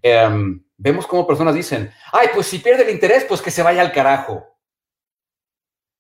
Em, 0.01 0.63
vemos 0.77 1.09
cómo 1.09 1.27
personas 1.27 1.57
dicen, 1.57 1.91
ay, 2.13 2.29
pues 2.33 2.47
si 2.47 2.61
pierde 2.61 2.85
el 2.85 2.91
interés, 2.91 3.25
pues 3.25 3.43
que 3.43 3.51
se 3.51 3.65
vaya 3.65 3.81
al 3.81 3.91
carajo. 3.91 4.47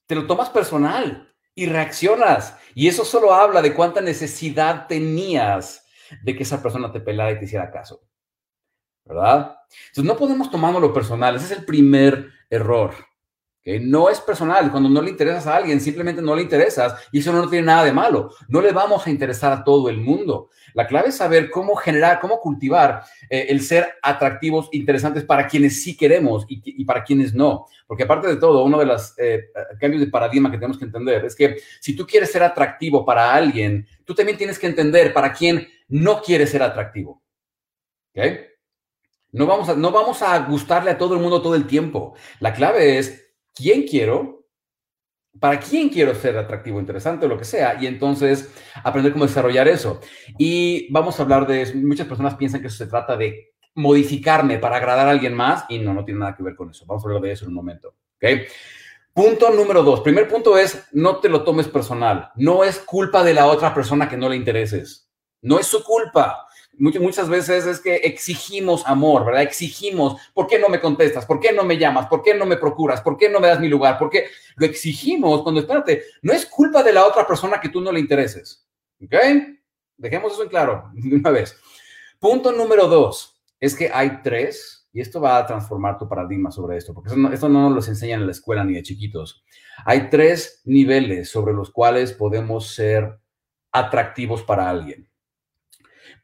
te 0.07 0.14
lo 0.14 0.26
tomas 0.26 0.50
personal 0.50 1.35
y 1.55 1.67
reaccionas. 1.67 2.57
Y 2.75 2.88
eso 2.88 3.05
solo 3.05 3.35
habla 3.35 3.61
de 3.61 3.75
cuánta 3.75 4.00
necesidad 4.00 4.87
tenías 4.87 5.85
de 6.23 6.37
que 6.37 6.45
esa 6.45 6.62
persona 6.62 6.93
te 6.93 7.00
pelara 7.00 7.33
y 7.33 7.38
te 7.40 7.45
hiciera 7.45 7.71
caso. 7.71 8.02
¿Verdad? 9.05 9.57
Entonces 9.88 10.05
no 10.05 10.17
podemos 10.17 10.50
tomarlo 10.50 10.93
personal. 10.93 11.35
Ese 11.37 11.47
es 11.47 11.59
el 11.59 11.64
primer 11.64 12.28
error. 12.49 12.95
No 13.81 14.09
es 14.09 14.21
personal. 14.21 14.71
Cuando 14.71 14.88
no 14.88 15.03
le 15.03 15.11
interesas 15.11 15.47
a 15.47 15.57
alguien, 15.57 15.81
simplemente 15.81 16.23
no 16.23 16.35
le 16.35 16.43
interesas 16.43 16.95
y 17.12 17.19
eso 17.19 17.33
no 17.33 17.49
tiene 17.50 17.67
nada 17.67 17.85
de 17.85 17.93
malo. 17.93 18.31
No 18.49 18.62
le 18.62 18.73
vamos 18.73 19.07
a 19.07 19.11
interesar 19.11 19.53
a 19.53 19.62
todo 19.62 19.91
el 19.91 19.99
mundo. 19.99 20.49
La 20.75 20.87
clave 20.87 21.09
es 21.09 21.17
saber 21.17 21.50
cómo 21.50 21.75
generar, 21.77 22.19
cómo 22.19 22.41
cultivar 22.41 23.03
eh, 23.29 23.47
el 23.50 23.61
ser 23.61 23.95
atractivos, 24.03 24.69
interesantes 24.73 25.25
para 25.25 25.47
quienes 25.47 25.83
sí 25.83 25.97
queremos 25.97 26.47
y, 26.49 26.85
para 26.85 27.05
quienes 27.05 27.35
no. 27.35 27.67
Porque 27.87 28.05
aparte 28.05 28.29
de 28.29 28.37
todo, 28.37 28.65
uno 28.65 28.79
de 28.79 28.87
los 28.87 29.15
eh, 29.19 29.50
cambios 29.79 30.00
de 30.00 30.11
paradigma 30.11 30.50
que 30.50 30.57
tenemos 30.57 30.79
que 30.79 30.85
entender 30.87 31.25
es 31.27 31.35
que 31.35 31.57
si 31.81 31.95
tú 31.95 32.07
quieres 32.07 32.33
ser 32.33 32.43
atractivo 32.43 33.05
para 33.05 33.35
alguien, 33.35 33.87
tú 34.05 34.15
también 34.15 34.38
tienes 34.38 34.59
que 34.59 34.67
entender 34.67 35.12
para 35.12 35.33
quién 35.33 35.69
no 35.88 36.23
quieres 36.23 36.50
ser 36.50 36.62
atractivo. 36.62 37.23
No 39.31 39.47
vamos, 39.47 39.77
no 39.77 39.91
vamos 39.93 40.23
a 40.23 40.38
gustarle 40.38 40.91
a 40.91 40.99
todo 40.99 41.15
el 41.15 41.21
mundo 41.21 41.43
todo 41.43 41.55
el 41.55 41.67
tiempo. 41.67 42.15
La 42.41 42.55
clave 42.55 42.99
es 42.99 43.28
quién 43.59 43.83
quiero, 43.83 44.47
para 45.41 45.59
quién 45.59 45.88
quiero 45.88 46.15
ser 46.15 46.38
atractivo, 46.38 46.81
interesante 46.81 47.29
lo 47.29 47.37
que 47.37 47.45
sea, 47.45 47.77
y 47.81 47.87
entonces 47.87 48.50
aprender 48.83 49.12
cómo 49.12 49.27
desarrollar 49.27 49.69
eso. 49.69 50.00
Y 50.38 50.91
vamos 50.93 51.19
a 51.19 51.25
hablar 51.25 51.47
de, 51.47 51.75
muchas 51.75 52.07
personas 52.07 52.37
piensan 52.37 52.61
que 52.61 52.69
eso 52.69 52.77
se 52.77 52.87
trata 52.87 53.17
de 53.17 53.53
modificarme 53.75 54.59
para 54.59 54.77
agradar 54.77 55.07
a 55.07 55.11
alguien 55.11 55.35
más 55.35 55.65
y 55.69 55.79
no, 55.79 55.93
no 55.93 56.05
tiene 56.05 56.21
nada 56.21 56.37
que 56.37 56.43
ver 56.43 56.57
con 56.57 56.71
eso. 56.71 56.85
Vamos 56.87 57.05
a 57.05 57.09
hablar 57.09 57.23
de 57.23 57.33
eso 57.33 57.45
en 57.45 57.50
un 57.50 57.55
momento. 57.55 57.95
¿ok? 58.17 58.25
Punto 59.12 59.50
número 59.50 59.83
dos. 59.83 60.00
Primer 60.00 60.29
punto 60.29 60.57
es, 60.57 60.88
no 60.93 61.19
te 61.19 61.29
lo 61.29 61.45
tomes 61.45 61.69
personal. 61.69 62.31
No 62.37 62.65
es 62.65 62.79
culpa 62.79 63.23
de 63.23 63.35
la 63.35 63.47
otra 63.47 63.75
persona 63.75 64.09
que 64.09 64.17
no 64.17 64.29
le 64.29 64.37
intereses. 64.37 65.11
No 65.43 65.59
es 65.59 65.67
su 65.67 65.85
culpa 65.85 66.48
muchas 66.79 67.29
veces 67.29 67.67
es 67.67 67.81
que 67.81 67.97
exigimos 67.97 68.87
amor, 68.87 69.25
¿verdad? 69.25 69.43
Exigimos, 69.43 70.21
¿por 70.33 70.47
qué 70.47 70.59
no 70.59 70.69
me 70.69 70.81
contestas? 70.81 71.27
¿Por 71.27 71.41
qué 71.41 71.53
no 71.53 71.65
me 71.65 71.77
llamas? 71.77 72.07
¿Por 72.07 72.23
qué 72.23 72.35
no 72.35 72.47
me 72.47 72.57
procuras? 72.57 73.01
¿Por 73.01 73.17
qué 73.17 73.29
no 73.29 73.41
me 73.41 73.49
das 73.49 73.61
mi 73.61 73.69
lugar? 73.69 73.99
¿Por 73.99 74.11
qué 74.11 74.27
lo 74.57 74.67
exigimos 74.67 75.43
cuando, 75.43 75.61
espérate, 75.61 76.05
no 76.23 76.33
es 76.33 76.47
culpa 76.47 76.83
de 76.83 76.93
la 76.93 77.05
otra 77.07 77.27
persona 77.27 77.61
que 77.61 77.69
tú 77.69 77.81
no 77.81 77.93
le 77.93 78.01
intereses? 78.01 78.67
¿Ok? 79.03 79.15
Dejemos 79.97 80.33
eso 80.33 80.43
en 80.43 80.49
claro 80.49 80.91
de 80.95 81.17
una 81.17 81.31
vez. 81.31 81.57
Punto 82.19 82.53
número 82.53 82.87
dos, 82.87 83.41
es 83.61 83.75
que 83.75 83.91
hay 83.93 84.23
tres, 84.23 84.89
y 84.93 85.01
esto 85.01 85.21
va 85.21 85.39
a 85.39 85.47
transformar 85.47 85.99
tu 85.99 86.09
paradigma 86.09 86.51
sobre 86.51 86.77
esto, 86.77 86.95
porque 86.95 87.09
esto 87.09 87.19
no, 87.19 87.33
esto 87.33 87.49
no 87.49 87.71
nos 87.71 87.87
lo 87.87 87.93
enseñan 87.93 88.21
en 88.21 88.27
la 88.27 88.33
escuela 88.33 88.65
ni 88.65 88.75
de 88.75 88.83
chiquitos. 88.83 89.45
Hay 89.85 90.09
tres 90.11 90.63
niveles 90.65 91.29
sobre 91.29 91.53
los 91.53 91.71
cuales 91.71 92.13
podemos 92.13 92.75
ser 92.75 93.19
atractivos 93.73 94.43
para 94.43 94.69
alguien. 94.69 95.08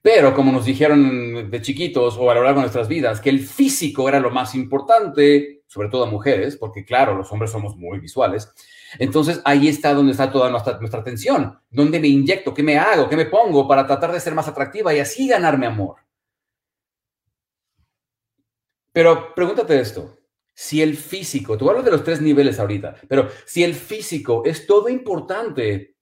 Pero 0.05 0.35
como 0.35 0.53
nos 0.53 0.67
dijeron 0.67 1.51
de 1.51 1.63
chiquitos 1.63 2.19
o 2.19 2.31
a 2.31 2.35
lo 2.35 2.43
largo 2.43 2.61
de 2.61 2.65
nuestras 2.65 2.89
vidas, 2.89 3.23
que 3.23 3.31
el 3.31 3.41
físico 3.41 4.07
era 4.07 4.21
lo 4.21 4.29
más 4.29 4.55
importante, 4.55 5.63
sobre 5.67 5.89
todo 5.89 6.05
a 6.05 6.11
mujeres, 6.11 6.59
porque 6.59 6.85
claro, 6.85 7.15
los 7.15 7.33
hombres 7.33 7.51
somos 7.51 7.75
muy 7.79 8.01
visuales. 8.01 8.53
Entonces 8.99 9.41
ahí 9.47 9.67
está 9.67 9.95
donde 9.95 10.13
está 10.13 10.31
toda 10.31 10.51
nuestra, 10.51 10.79
nuestra 10.79 11.01
atención. 11.01 11.59
¿Dónde 11.71 12.01
me 12.01 12.09
inyecto? 12.09 12.53
¿Qué 12.53 12.63
me 12.63 12.77
hago? 12.77 13.09
¿Qué 13.09 13.17
me 13.17 13.25
pongo 13.25 13.67
para 13.67 13.87
tratar 13.87 14.13
de 14.13 14.21
ser 14.21 14.35
más 14.35 14.47
atractiva 14.47 14.93
y 14.93 14.99
así 14.99 15.27
ganarme 15.27 15.65
amor? 15.65 15.97
Pero 18.93 19.35
pregúntate 19.35 19.81
esto. 19.81 20.19
Si 20.53 20.83
el 20.83 20.99
físico, 20.99 21.57
tú 21.57 21.71
hablas 21.71 21.87
de 21.87 21.93
los 21.93 22.05
tres 22.05 22.21
niveles 22.21 22.61
ahorita, 22.61 22.95
pero 23.09 23.31
si 23.47 23.65
el 23.65 23.75
físico 23.75 24.43
es 24.45 24.67
todo 24.67 24.91
importante, 24.91 25.97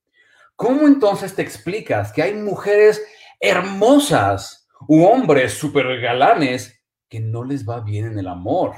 ¿cómo 0.57 0.89
entonces 0.89 1.37
te 1.37 1.43
explicas 1.43 2.13
que 2.13 2.23
hay 2.23 2.35
mujeres 2.35 3.01
hermosas 3.43 4.69
u 4.87 5.05
hombres 5.05 5.53
super 5.55 6.01
galanes 6.01 6.81
que 7.09 7.21
no 7.21 7.45
les 7.45 7.69
va 7.69 7.81
bien 7.81 8.07
en 8.07 8.19
el 8.19 8.29
amor. 8.29 8.73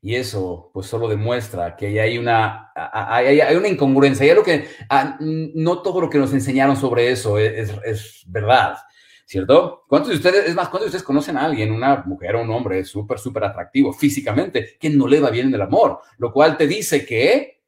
Y 0.00 0.14
eso 0.14 0.70
pues 0.72 0.86
solo 0.86 1.08
demuestra 1.08 1.76
que 1.76 2.00
hay 2.00 2.16
una, 2.16 2.72
hay, 2.74 3.54
una 3.54 3.68
incongruencia. 3.68 4.24
Hay 4.24 4.30
algo 4.30 4.44
que 4.44 4.66
ah, 4.88 5.18
no 5.20 5.82
todo 5.82 6.00
lo 6.00 6.08
que 6.08 6.18
nos 6.18 6.32
enseñaron 6.32 6.76
sobre 6.76 7.10
eso 7.10 7.36
es, 7.36 7.70
es, 7.84 8.22
verdad, 8.26 8.78
¿cierto? 9.26 9.84
¿Cuántos 9.88 10.10
de 10.10 10.16
ustedes, 10.16 10.48
es 10.48 10.54
más, 10.54 10.68
cuántos 10.68 10.82
de 10.82 10.86
ustedes 10.86 11.02
conocen 11.02 11.36
a 11.36 11.44
alguien, 11.44 11.72
una 11.72 12.02
mujer 12.06 12.36
o 12.36 12.42
un 12.42 12.50
hombre 12.50 12.82
súper, 12.84 13.18
súper 13.18 13.44
atractivo 13.44 13.92
físicamente, 13.92 14.78
que 14.80 14.88
no 14.88 15.06
le 15.06 15.20
va 15.20 15.28
bien 15.28 15.48
en 15.48 15.54
el 15.54 15.62
amor? 15.62 16.00
Lo 16.16 16.32
cual 16.32 16.56
te 16.56 16.66
dice 16.66 17.04
que 17.04 17.60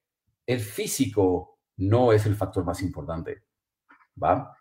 el 0.47 0.61
físico 0.61 1.59
no 1.77 2.13
es 2.13 2.25
el 2.25 2.37
factor 2.37 2.65
más 2.65 2.81
importante, 2.81 3.43
¿va? 4.23 4.57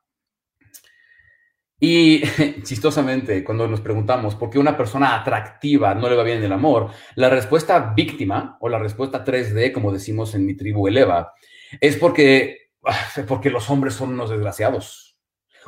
Y 1.84 2.22
chistosamente, 2.64 3.44
cuando 3.44 3.68
nos 3.68 3.82
preguntamos 3.82 4.36
por 4.36 4.52
qué 4.52 4.60
una 4.60 4.78
persona 4.78 5.16
atractiva 5.20 5.96
no 5.96 6.08
le 6.08 6.16
va 6.16 6.24
bien 6.24 6.38
en 6.38 6.44
el 6.44 6.54
amor, 6.54 6.92
la 7.16 7.28
respuesta 7.28 7.94
víctima 7.96 8.58
o 8.62 8.70
la 8.70 8.78
respuesta 8.78 9.26
3D, 9.26 9.72
como 9.72 9.92
decimos 9.92 10.36
en 10.36 10.46
mi 10.46 10.54
tribu 10.54 10.88
Eleva, 10.88 11.34
es 11.80 11.98
porque, 11.98 12.70
porque 13.28 13.50
los 13.50 13.68
hombres 13.72 13.96
son 13.96 14.14
unos 14.14 14.30
desgraciados 14.30 15.18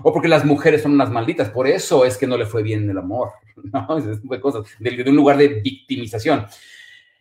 o 0.03 0.13
porque 0.13 0.27
las 0.27 0.45
mujeres 0.45 0.83
son 0.83 0.91
unas 0.91 1.09
malditas. 1.09 1.49
Por 1.49 1.67
eso 1.67 2.05
es 2.05 2.15
que 2.15 2.27
no 2.27 2.37
le 2.37 2.45
fue 2.45 2.61
bien 2.61 2.83
en 2.83 2.91
el 2.91 2.99
amor. 2.99 3.31
¿no? 3.73 3.99
Tipo 4.21 4.35
de 4.35 4.39
cosas, 4.39 4.65
de 4.79 5.09
un 5.09 5.15
lugar 5.15 5.37
de 5.37 5.47
victimización. 5.47 6.45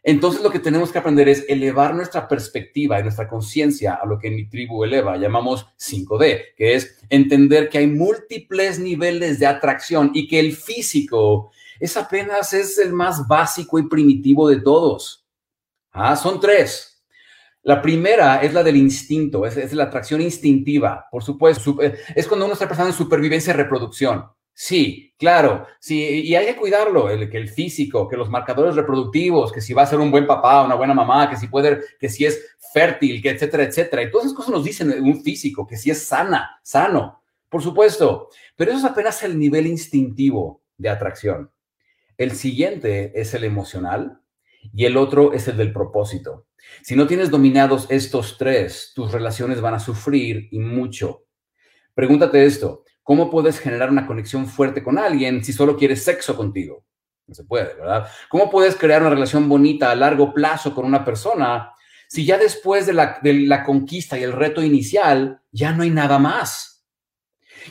Entonces 0.04 0.42
lo 0.42 0.50
que 0.50 0.58
tenemos 0.58 0.90
que 0.90 0.98
aprender 0.98 1.28
es 1.28 1.44
elevar 1.48 1.94
nuestra 1.94 2.26
perspectiva 2.26 2.98
y 2.98 3.02
nuestra 3.02 3.28
conciencia 3.28 3.94
a 3.94 4.06
lo 4.06 4.18
que 4.18 4.28
en 4.28 4.36
mi 4.36 4.48
tribu 4.48 4.82
eleva, 4.82 5.16
llamamos 5.16 5.66
5D, 5.78 6.54
que 6.56 6.74
es 6.74 6.98
entender 7.08 7.68
que 7.68 7.78
hay 7.78 7.86
múltiples 7.86 8.80
niveles 8.80 9.38
de 9.38 9.46
atracción 9.46 10.10
y 10.12 10.26
que 10.26 10.40
el 10.40 10.56
físico 10.56 11.52
es 11.78 11.96
apenas 11.96 12.52
es 12.52 12.78
el 12.78 12.92
más 12.92 13.26
básico 13.28 13.78
y 13.78 13.88
primitivo 13.88 14.48
de 14.48 14.60
todos. 14.60 15.24
Ah, 15.92 16.16
son 16.16 16.40
tres. 16.40 17.04
La 17.62 17.80
primera 17.80 18.42
es 18.42 18.52
la 18.54 18.64
del 18.64 18.76
instinto, 18.76 19.46
es, 19.46 19.56
es 19.56 19.72
la 19.72 19.84
atracción 19.84 20.20
instintiva, 20.20 21.06
por 21.12 21.22
supuesto. 21.22 21.76
Es 22.14 22.26
cuando 22.26 22.46
uno 22.46 22.54
está 22.54 22.66
pensando 22.66 22.90
en 22.90 22.96
supervivencia 22.96 23.52
y 23.52 23.56
reproducción. 23.56 24.24
Sí, 24.64 25.12
claro, 25.18 25.66
sí, 25.80 26.22
y 26.22 26.36
hay 26.36 26.46
que 26.46 26.54
cuidarlo, 26.54 27.10
el, 27.10 27.28
que 27.28 27.36
el 27.36 27.48
físico, 27.48 28.06
que 28.08 28.16
los 28.16 28.30
marcadores 28.30 28.76
reproductivos, 28.76 29.50
que 29.50 29.60
si 29.60 29.74
va 29.74 29.82
a 29.82 29.86
ser 29.86 29.98
un 29.98 30.12
buen 30.12 30.24
papá, 30.24 30.64
una 30.64 30.76
buena 30.76 30.94
mamá, 30.94 31.28
que 31.28 31.36
si 31.36 31.48
puede, 31.48 31.80
que 31.98 32.08
si 32.08 32.26
es 32.26 32.56
fértil, 32.72 33.20
que 33.20 33.30
etcétera, 33.30 33.64
etcétera. 33.64 34.04
Y 34.04 34.10
todas 34.12 34.26
esas 34.26 34.36
cosas 34.36 34.52
nos 34.52 34.62
dicen 34.62 35.02
un 35.02 35.20
físico, 35.20 35.66
que 35.66 35.76
si 35.76 35.90
es 35.90 36.04
sana, 36.04 36.60
sano, 36.62 37.24
por 37.48 37.60
supuesto. 37.60 38.28
Pero 38.54 38.70
eso 38.70 38.78
es 38.78 38.84
apenas 38.84 39.20
el 39.24 39.36
nivel 39.36 39.66
instintivo 39.66 40.62
de 40.78 40.90
atracción. 40.90 41.50
El 42.16 42.30
siguiente 42.30 43.20
es 43.20 43.34
el 43.34 43.42
emocional 43.42 44.20
y 44.72 44.84
el 44.84 44.96
otro 44.96 45.32
es 45.32 45.48
el 45.48 45.56
del 45.56 45.72
propósito. 45.72 46.46
Si 46.82 46.94
no 46.94 47.08
tienes 47.08 47.30
dominados 47.30 47.88
estos 47.90 48.38
tres, 48.38 48.92
tus 48.94 49.10
relaciones 49.10 49.60
van 49.60 49.74
a 49.74 49.80
sufrir 49.80 50.46
y 50.52 50.60
mucho. 50.60 51.24
Pregúntate 51.94 52.46
esto, 52.46 52.84
¿Cómo 53.02 53.30
puedes 53.30 53.58
generar 53.58 53.90
una 53.90 54.06
conexión 54.06 54.46
fuerte 54.46 54.82
con 54.82 54.98
alguien 54.98 55.44
si 55.44 55.52
solo 55.52 55.76
quieres 55.76 56.04
sexo 56.04 56.36
contigo? 56.36 56.84
No 57.26 57.34
se 57.34 57.44
puede, 57.44 57.74
¿verdad? 57.74 58.08
¿Cómo 58.28 58.50
puedes 58.50 58.76
crear 58.76 59.00
una 59.00 59.10
relación 59.10 59.48
bonita 59.48 59.90
a 59.90 59.94
largo 59.94 60.32
plazo 60.32 60.74
con 60.74 60.84
una 60.84 61.04
persona 61.04 61.72
si 62.08 62.24
ya 62.24 62.36
después 62.36 62.86
de 62.86 62.92
la, 62.92 63.64
conquista 63.64 64.18
y 64.18 64.22
el 64.22 64.32
reto 64.32 64.62
inicial 64.62 65.40
ya 65.50 65.72
no 65.72 65.82
hay 65.82 65.90
nada 65.90 66.18
más? 66.18 66.84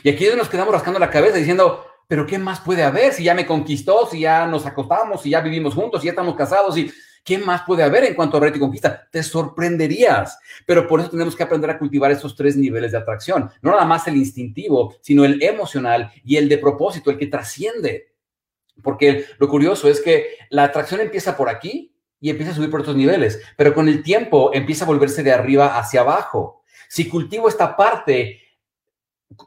Y 0.02 0.10
aquí 0.10 0.26
nos 0.36 0.48
quedamos 0.48 0.74
rascando 0.74 0.98
la 0.98 1.10
cabeza 1.10 1.36
diciendo, 1.36 1.86
pero 2.08 2.26
¿qué 2.26 2.38
más 2.38 2.60
puede 2.60 2.82
haber 2.82 3.12
si 3.12 3.24
ya 3.24 3.34
me 3.34 3.46
conquistó, 3.46 4.06
si 4.10 4.20
ya 4.20 4.46
nos 4.46 4.66
acostamos, 4.66 5.22
si 5.22 5.30
ya 5.30 5.40
vivimos 5.40 5.74
juntos, 5.74 6.00
si 6.00 6.06
ya 6.06 6.12
estamos 6.12 6.34
casados, 6.34 6.76
y 6.76 6.90
¿Qué 7.24 7.38
más 7.38 7.62
puede 7.62 7.84
haber 7.84 8.04
en 8.04 8.14
cuanto 8.14 8.36
a 8.36 8.40
reto 8.40 8.56
y 8.56 8.60
conquista? 8.60 9.08
Te 9.10 9.22
sorprenderías. 9.22 10.38
Pero 10.66 10.88
por 10.88 11.00
eso 11.00 11.10
tenemos 11.10 11.36
que 11.36 11.42
aprender 11.42 11.70
a 11.70 11.78
cultivar 11.78 12.10
esos 12.10 12.34
tres 12.34 12.56
niveles 12.56 12.92
de 12.92 12.98
atracción. 12.98 13.50
No 13.60 13.70
nada 13.70 13.84
más 13.84 14.08
el 14.08 14.16
instintivo, 14.16 14.96
sino 15.00 15.24
el 15.24 15.42
emocional 15.42 16.10
y 16.24 16.36
el 16.36 16.48
de 16.48 16.58
propósito, 16.58 17.10
el 17.10 17.18
que 17.18 17.28
trasciende. 17.28 18.12
Porque 18.82 19.26
lo 19.38 19.48
curioso 19.48 19.88
es 19.88 20.00
que 20.00 20.36
la 20.50 20.64
atracción 20.64 21.00
empieza 21.00 21.36
por 21.36 21.48
aquí 21.48 21.94
y 22.20 22.30
empieza 22.30 22.52
a 22.52 22.54
subir 22.54 22.70
por 22.70 22.80
otros 22.80 22.96
niveles, 22.96 23.42
pero 23.56 23.74
con 23.74 23.88
el 23.88 24.02
tiempo 24.02 24.50
empieza 24.54 24.84
a 24.84 24.86
volverse 24.86 25.22
de 25.22 25.32
arriba 25.32 25.76
hacia 25.76 26.00
abajo. 26.00 26.62
Si 26.88 27.08
cultivo 27.08 27.48
esta 27.48 27.76
parte, 27.76 28.40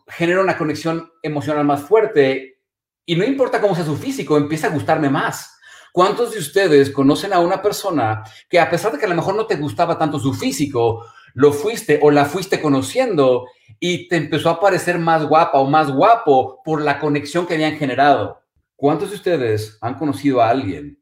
genera 0.08 0.42
una 0.42 0.58
conexión 0.58 1.10
emocional 1.24 1.64
más 1.64 1.84
fuerte 1.84 2.60
y 3.06 3.16
no 3.16 3.24
importa 3.24 3.62
cómo 3.62 3.76
sea 3.76 3.86
su 3.86 3.96
físico, 3.96 4.36
empieza 4.36 4.68
a 4.68 4.72
gustarme 4.72 5.10
más. 5.10 5.55
¿Cuántos 5.96 6.34
de 6.34 6.40
ustedes 6.40 6.90
conocen 6.90 7.32
a 7.32 7.40
una 7.40 7.62
persona 7.62 8.22
que 8.50 8.60
a 8.60 8.70
pesar 8.70 8.92
de 8.92 9.00
que 9.00 9.06
a 9.06 9.08
lo 9.08 9.16
mejor 9.16 9.34
no 9.34 9.48
te 9.48 9.56
gustaba 9.56 9.98
tanto 9.98 10.20
su 10.20 10.34
físico, 10.34 11.06
lo 11.34 11.54
fuiste 11.54 12.02
o 12.04 12.12
la 12.12 12.26
fuiste 12.26 12.62
conociendo 12.62 13.48
y 13.80 14.10
te 14.10 14.18
empezó 14.18 14.50
a 14.50 14.60
parecer 14.60 15.00
más 15.00 15.26
guapa 15.26 15.58
o 15.58 15.70
más 15.70 15.90
guapo 15.90 16.62
por 16.66 16.82
la 16.82 17.00
conexión 17.00 17.48
que 17.48 17.54
habían 17.54 17.78
generado? 17.78 18.42
¿Cuántos 18.76 19.12
de 19.12 19.16
ustedes 19.16 19.78
han 19.80 19.94
conocido 19.94 20.42
a 20.42 20.50
alguien 20.50 21.02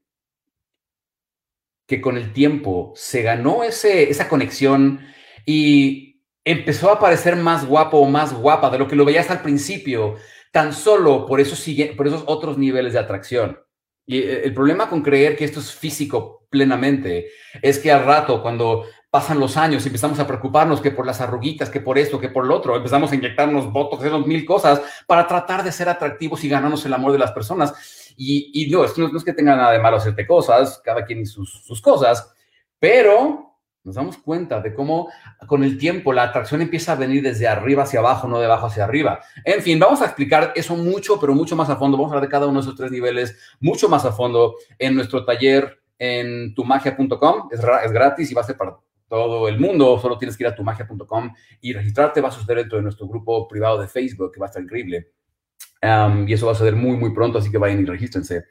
que 1.87 1.99
con 1.99 2.15
el 2.15 2.31
tiempo 2.31 2.93
se 2.95 3.23
ganó 3.23 3.63
ese, 3.63 4.11
esa 4.11 4.29
conexión 4.29 4.99
y 5.43 6.21
empezó 6.45 6.91
a 6.91 6.99
parecer 6.99 7.35
más 7.35 7.65
guapo 7.65 7.97
o 7.97 8.05
más 8.05 8.31
guapa 8.31 8.69
de 8.69 8.77
lo 8.77 8.87
que 8.87 8.95
lo 8.95 9.05
veías 9.05 9.31
al 9.31 9.41
principio, 9.41 10.17
tan 10.51 10.71
solo 10.71 11.25
por 11.25 11.39
esos, 11.39 11.65
por 11.97 12.05
esos 12.05 12.23
otros 12.27 12.59
niveles 12.59 12.93
de 12.93 12.99
atracción. 12.99 13.62
Y 14.05 14.19
eh, 14.19 14.41
el 14.45 14.53
problema 14.53 14.89
con 14.89 15.01
creer 15.01 15.35
que 15.35 15.45
esto 15.45 15.59
es 15.59 15.73
físico 15.73 16.45
plenamente 16.49 17.27
es 17.61 17.79
que 17.79 17.91
al 17.91 18.05
rato, 18.05 18.41
cuando 18.41 18.85
pasan 19.09 19.39
los 19.39 19.57
años 19.57 19.85
y 19.85 19.89
empezamos 19.89 20.19
a 20.19 20.25
preocuparnos 20.25 20.81
que 20.81 20.91
por 20.91 21.05
las 21.05 21.21
arruguitas, 21.21 21.69
que 21.69 21.79
por 21.79 21.97
esto, 21.97 22.19
que 22.19 22.29
por 22.29 22.45
lo 22.45 22.55
otro, 22.55 22.75
empezamos 22.75 23.11
a 23.11 23.15
inyectarnos 23.15 23.71
votos, 23.71 23.99
hacemos 23.99 24.25
mil 24.25 24.43
cosas 24.45 24.81
para 25.05 25.27
tratar 25.27 25.63
de 25.63 25.71
ser 25.71 25.87
atractivos 25.87 26.43
y 26.43 26.49
ganarnos 26.49 26.85
el 26.85 26.93
amor 26.93 27.11
de 27.11 27.19
las 27.19 27.31
personas. 27.31 27.73
Y, 28.17 28.63
esto 28.83 29.07
no, 29.07 29.17
es 29.17 29.23
que 29.23 29.33
tenga 29.33 29.55
nada 29.55 29.71
de 29.71 29.79
malo 29.79 29.97
hacerte 29.97 30.25
cosas, 30.25 30.81
cada 30.83 31.05
quien 31.05 31.21
y 31.21 31.25
sus, 31.25 31.63
sus 31.63 31.81
cosas, 31.81 32.33
pero 32.79 33.52
nos 33.83 33.95
damos 33.95 34.17
cuenta 34.17 34.61
de 34.61 34.73
cómo 34.73 35.09
con 35.47 35.63
el 35.63 35.77
tiempo 35.77 36.13
la 36.13 36.23
atracción 36.23 36.61
empieza 36.61 36.93
a 36.93 36.95
venir 36.95 37.21
desde 37.21 37.47
arriba 37.47 37.83
hacia 37.83 37.99
abajo, 37.99 38.27
no 38.27 38.39
de 38.39 38.45
abajo 38.45 38.67
hacia 38.67 38.85
arriba. 38.85 39.19
En 39.43 39.61
fin, 39.61 39.77
vamos 39.77 40.01
a 40.01 40.05
explicar 40.05 40.53
eso 40.55 40.75
mucho, 40.75 41.19
pero 41.19 41.33
mucho 41.33 41.55
más 41.55 41.69
a 41.69 41.75
fondo. 41.75 41.97
Vamos 41.97 42.11
a 42.11 42.15
hablar 42.15 42.27
de 42.27 42.31
cada 42.31 42.47
uno 42.47 42.59
de 42.59 42.65
esos 42.65 42.75
tres 42.75 42.91
niveles 42.91 43.37
mucho 43.59 43.89
más 43.89 44.05
a 44.05 44.11
fondo 44.11 44.55
en 44.79 44.95
nuestro 44.95 45.25
taller 45.25 45.81
en 45.99 46.53
tumagia.com. 46.55 47.49
Es, 47.51 47.59
es 47.59 47.91
gratis 47.91 48.31
y 48.31 48.33
va 48.33 48.41
a 48.41 48.45
ser 48.45 48.57
para 48.57 48.77
todo 49.13 49.47
el 49.47 49.59
mundo, 49.59 49.99
solo 49.99 50.17
tienes 50.17 50.35
que 50.35 50.43
ir 50.43 50.47
a 50.47 50.55
tumagia.com 50.55 51.33
y 51.61 51.71
registrarte, 51.71 52.19
va 52.19 52.29
a 52.29 52.31
suceder 52.31 52.57
dentro 52.59 52.77
de 52.79 52.83
nuestro 52.83 53.07
grupo 53.07 53.47
privado 53.47 53.79
de 53.79 53.87
Facebook, 53.87 54.31
que 54.31 54.39
va 54.39 54.47
a 54.47 54.49
estar 54.49 54.63
increíble. 54.63 55.11
y 56.25 56.33
eso 56.33 56.47
va 56.47 56.53
a 56.53 56.55
suceder 56.55 56.75
muy, 56.75 56.97
muy 56.97 57.13
pronto, 57.13 57.37
así 57.37 57.51
que 57.51 57.59
vayan 57.59 57.81
y 57.81 57.85
regístrense. 57.85 58.45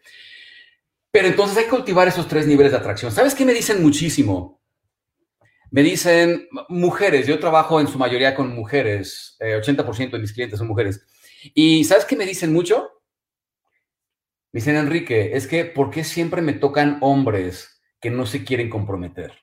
Pero 1.11 1.27
entonces 1.27 1.59
hay 1.59 1.65
que 1.65 1.71
cultivar 1.71 2.07
esos 2.07 2.29
tres 2.29 2.47
niveles 2.47 2.71
de 2.71 2.79
atracción. 2.79 3.11
¿Sabes 3.11 3.35
qué 3.35 3.45
me 3.45 3.55
dicen 3.55 3.83
muchísimo? 3.83 4.62
Me 5.73 5.83
dicen 5.83 6.49
mujeres, 6.69 7.27
yo 7.27 7.41
trabajo 7.41 7.81
en 7.81 7.89
su 7.89 7.99
mayoría 7.99 8.37
con 8.37 8.55
mujeres, 8.55 9.37
80% 9.41 10.01
eh, 10.01 10.11
de 10.11 10.19
mis 10.19 10.33
clientes 10.33 10.59
son 10.59 10.69
mujeres. 10.69 11.05
¿Y 11.55 11.83
sabes 11.83 12.05
qué 12.05 12.15
me 12.15 12.27
dicen 12.27 12.53
mucho? 12.53 13.03
Me 14.53 14.61
dicen, 14.61 14.77
Enrique, 14.77 15.35
es 15.35 15.49
que 15.49 15.65
¿por 15.65 15.91
qué 15.91 16.05
siempre 16.05 16.43
me 16.43 16.53
tocan 16.53 16.99
hombres 17.01 17.83
que 18.01 18.11
no 18.11 18.27
se 18.27 18.45
quieren 18.45 18.71
comprometer? 18.71 19.43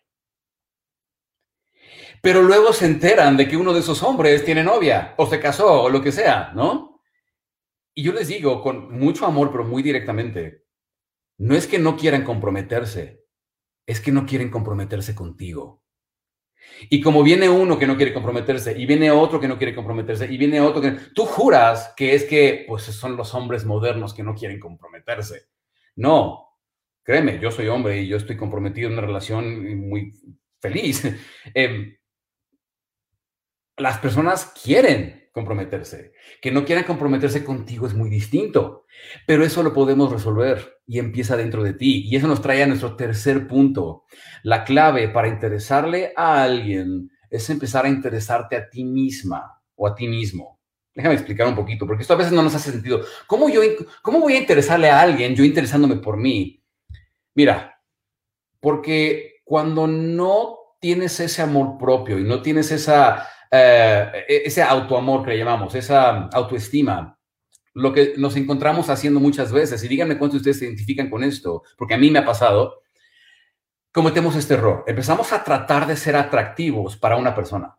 pero 2.21 2.41
luego 2.41 2.74
se 2.74 2.86
enteran 2.86 3.38
de 3.38 3.48
que 3.48 3.57
uno 3.57 3.74
de 3.74 3.79
esos 3.79 4.03
hombres 4.03 4.43
tiene 4.43 4.63
novia 4.63 5.13
o 5.17 5.25
se 5.25 5.39
casó 5.39 5.83
o 5.83 5.89
lo 5.89 6.01
que 6.01 6.12
sea, 6.12 6.51
¿no? 6.53 7.01
Y 7.95 8.03
yo 8.03 8.13
les 8.13 8.27
digo 8.27 8.62
con 8.62 8.98
mucho 8.98 9.25
amor, 9.25 9.51
pero 9.51 9.63
muy 9.63 9.83
directamente, 9.83 10.65
no 11.38 11.55
es 11.55 11.67
que 11.67 11.79
no 11.79 11.95
quieran 11.95 12.24
comprometerse, 12.24 13.25
es 13.86 14.01
que 14.01 14.12
no 14.12 14.25
quieren 14.25 14.50
comprometerse 14.50 15.15
contigo. 15.15 15.81
Y 16.89 17.01
como 17.01 17.23
viene 17.23 17.49
uno 17.49 17.77
que 17.77 17.87
no 17.87 17.97
quiere 17.97 18.13
comprometerse, 18.13 18.77
y 18.77 18.85
viene 18.85 19.11
otro 19.11 19.39
que 19.39 19.47
no 19.47 19.57
quiere 19.57 19.75
comprometerse, 19.75 20.31
y 20.31 20.37
viene 20.37 20.61
otro 20.61 20.81
que... 20.81 20.91
Tú 21.13 21.25
juras 21.25 21.93
que 21.95 22.13
es 22.13 22.25
que 22.25 22.65
pues, 22.67 22.83
son 22.83 23.15
los 23.17 23.33
hombres 23.33 23.65
modernos 23.65 24.13
que 24.13 24.23
no 24.23 24.35
quieren 24.35 24.59
comprometerse. 24.59 25.47
No, 25.95 26.57
créeme, 27.03 27.39
yo 27.39 27.51
soy 27.51 27.67
hombre 27.67 28.01
y 28.01 28.07
yo 28.07 28.17
estoy 28.17 28.37
comprometido 28.37 28.87
en 28.87 28.93
una 28.93 29.05
relación 29.05 29.87
muy 29.87 30.13
feliz. 30.59 31.03
Eh, 31.53 31.97
las 33.77 33.97
personas 33.97 34.53
quieren 34.61 35.18
comprometerse. 35.31 36.13
Que 36.41 36.51
no 36.51 36.65
quieran 36.65 36.86
comprometerse 36.86 37.43
contigo 37.43 37.88
es 37.88 37.93
muy 37.93 38.09
distinto, 38.09 38.86
pero 39.25 39.43
eso 39.43 39.63
lo 39.63 39.74
podemos 39.74 40.12
resolver 40.12 40.79
y 40.86 41.00
empieza 41.00 41.38
dentro 41.38 41.63
de 41.63 41.74
ti. 41.74 42.03
Y 42.07 42.15
eso 42.15 42.27
nos 42.27 42.41
trae 42.41 42.63
a 42.63 42.67
nuestro 42.67 42.95
tercer 42.95 43.48
punto. 43.48 44.05
La 44.43 44.63
clave 44.63 45.09
para 45.09 45.27
interesarle 45.27 46.13
a 46.15 46.43
alguien 46.43 47.09
es 47.29 47.50
empezar 47.50 47.86
a 47.86 47.89
interesarte 47.89 48.55
a 48.55 48.69
ti 48.69 48.83
misma 48.83 49.62
o 49.75 49.88
a 49.88 49.95
ti 49.95 50.07
mismo. 50.07 50.59
Déjame 50.93 51.15
explicar 51.15 51.48
un 51.48 51.55
poquito, 51.55 51.86
porque 51.86 52.01
esto 52.01 52.13
a 52.13 52.17
veces 52.17 52.33
no 52.33 52.41
nos 52.41 52.55
hace 52.55 52.71
sentido. 52.71 53.01
¿Cómo, 53.27 53.48
yo, 53.50 53.62
cómo 54.01 54.19
voy 54.19 54.34
a 54.34 54.39
interesarle 54.39 54.89
a 54.89 54.99
alguien 54.99 55.36
yo 55.36 55.43
interesándome 55.43 55.97
por 55.97 56.17
mí? 56.17 56.63
Mira, 57.36 57.80
porque 58.60 59.36
cuando 59.45 59.88
no 59.88 60.58
tienes 60.82 61.19
ese 61.19 61.41
amor 61.41 61.77
propio 61.77 62.19
y 62.19 62.23
no 62.23 62.41
tienes 62.41 62.71
esa 62.71 63.27
eh, 63.51 64.25
e-, 64.27 64.41
ese 64.45 64.62
autoamor 64.62 65.23
que 65.23 65.31
le 65.31 65.38
llamamos, 65.38 65.75
esa 65.75 66.27
autoestima, 66.27 67.17
lo 67.73 67.93
que 67.93 68.13
nos 68.17 68.35
encontramos 68.35 68.89
haciendo 68.89 69.19
muchas 69.19 69.51
veces, 69.51 69.83
y 69.83 69.88
díganme 69.88 70.17
cuántos 70.17 70.35
de 70.35 70.49
ustedes 70.51 70.59
se 70.59 70.65
identifican 70.65 71.09
con 71.09 71.23
esto, 71.23 71.63
porque 71.77 71.93
a 71.93 71.97
mí 71.97 72.12
me 72.12 72.19
ha 72.19 72.25
pasado, 72.25 72.81
cometemos 73.91 74.35
este 74.35 74.55
error. 74.55 74.83
Empezamos 74.88 75.31
a 75.33 75.43
tratar 75.43 75.88
de 75.88 75.95
ser 75.95 76.15
atractivos 76.15 76.97
para 76.97 77.17
una 77.17 77.33
persona. 77.33 77.75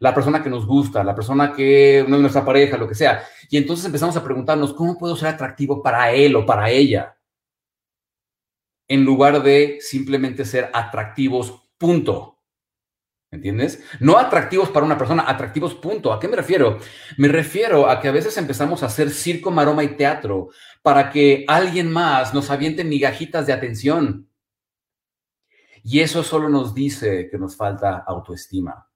La 0.00 0.14
persona 0.14 0.42
que 0.42 0.50
nos 0.50 0.66
gusta, 0.66 1.04
la 1.04 1.14
persona 1.14 1.52
que 1.52 2.04
no 2.08 2.16
es 2.16 2.20
nuestra 2.20 2.44
pareja, 2.44 2.76
lo 2.76 2.88
que 2.88 2.94
sea. 2.94 3.24
Y 3.48 3.56
entonces 3.56 3.86
empezamos 3.86 4.16
a 4.16 4.24
preguntarnos, 4.24 4.74
¿cómo 4.74 4.98
puedo 4.98 5.16
ser 5.16 5.28
atractivo 5.28 5.82
para 5.82 6.12
él 6.12 6.34
o 6.36 6.44
para 6.44 6.70
ella? 6.70 7.16
En 8.88 9.04
lugar 9.04 9.42
de 9.42 9.78
simplemente 9.80 10.44
ser 10.44 10.70
atractivos, 10.72 11.68
punto. 11.78 12.33
¿Entiendes? 13.34 13.82
No 13.98 14.16
atractivos 14.16 14.68
para 14.68 14.86
una 14.86 14.96
persona, 14.96 15.24
atractivos 15.26 15.74
punto. 15.74 16.12
¿A 16.12 16.20
qué 16.20 16.28
me 16.28 16.36
refiero? 16.36 16.78
Me 17.18 17.26
refiero 17.26 17.90
a 17.90 18.00
que 18.00 18.08
a 18.08 18.12
veces 18.12 18.36
empezamos 18.36 18.82
a 18.82 18.86
hacer 18.86 19.10
circo, 19.10 19.50
maroma 19.50 19.82
y 19.82 19.96
teatro 19.96 20.50
para 20.82 21.10
que 21.10 21.44
alguien 21.48 21.90
más 21.90 22.32
nos 22.32 22.50
aviente 22.50 22.84
migajitas 22.84 23.46
de 23.46 23.52
atención. 23.52 24.28
Y 25.82 26.00
eso 26.00 26.22
solo 26.22 26.48
nos 26.48 26.74
dice 26.74 27.28
que 27.28 27.38
nos 27.38 27.56
falta 27.56 28.04
autoestima. 28.06 28.88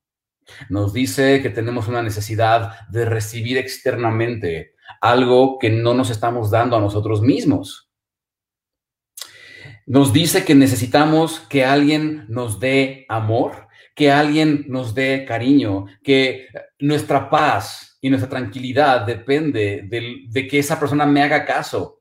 Nos 0.71 0.93
dice 0.93 1.43
que 1.43 1.51
tenemos 1.51 1.89
una 1.89 2.03
necesidad 2.03 2.89
de 2.89 3.05
recibir 3.05 3.59
externamente 3.59 4.75
algo 5.01 5.59
que 5.59 5.69
no 5.69 5.95
nos 5.95 6.11
estamos 6.11 6.51
dando 6.51 6.77
a 6.77 6.81
nosotros 6.81 7.21
mismos. 7.21 7.91
Nos 9.85 10.13
dice 10.13 10.45
que 10.45 10.55
necesitamos 10.55 11.41
que 11.41 11.65
alguien 11.65 12.27
nos 12.29 12.61
dé 12.61 13.05
amor 13.09 13.68
que 13.99 14.13
alguien 14.13 14.65
nos 14.69 14.95
dé 14.95 15.25
cariño, 15.27 15.87
que 16.05 16.47
nuestra 16.79 17.29
paz 17.29 17.99
y 18.01 18.09
nuestra 18.09 18.31
tranquilidad 18.31 19.05
depende 19.05 19.89
de, 19.91 20.47
que 20.47 20.61
esa 20.61 20.79
persona 20.79 21.05
me 21.05 21.21
haga 21.21 21.45
caso 21.45 22.01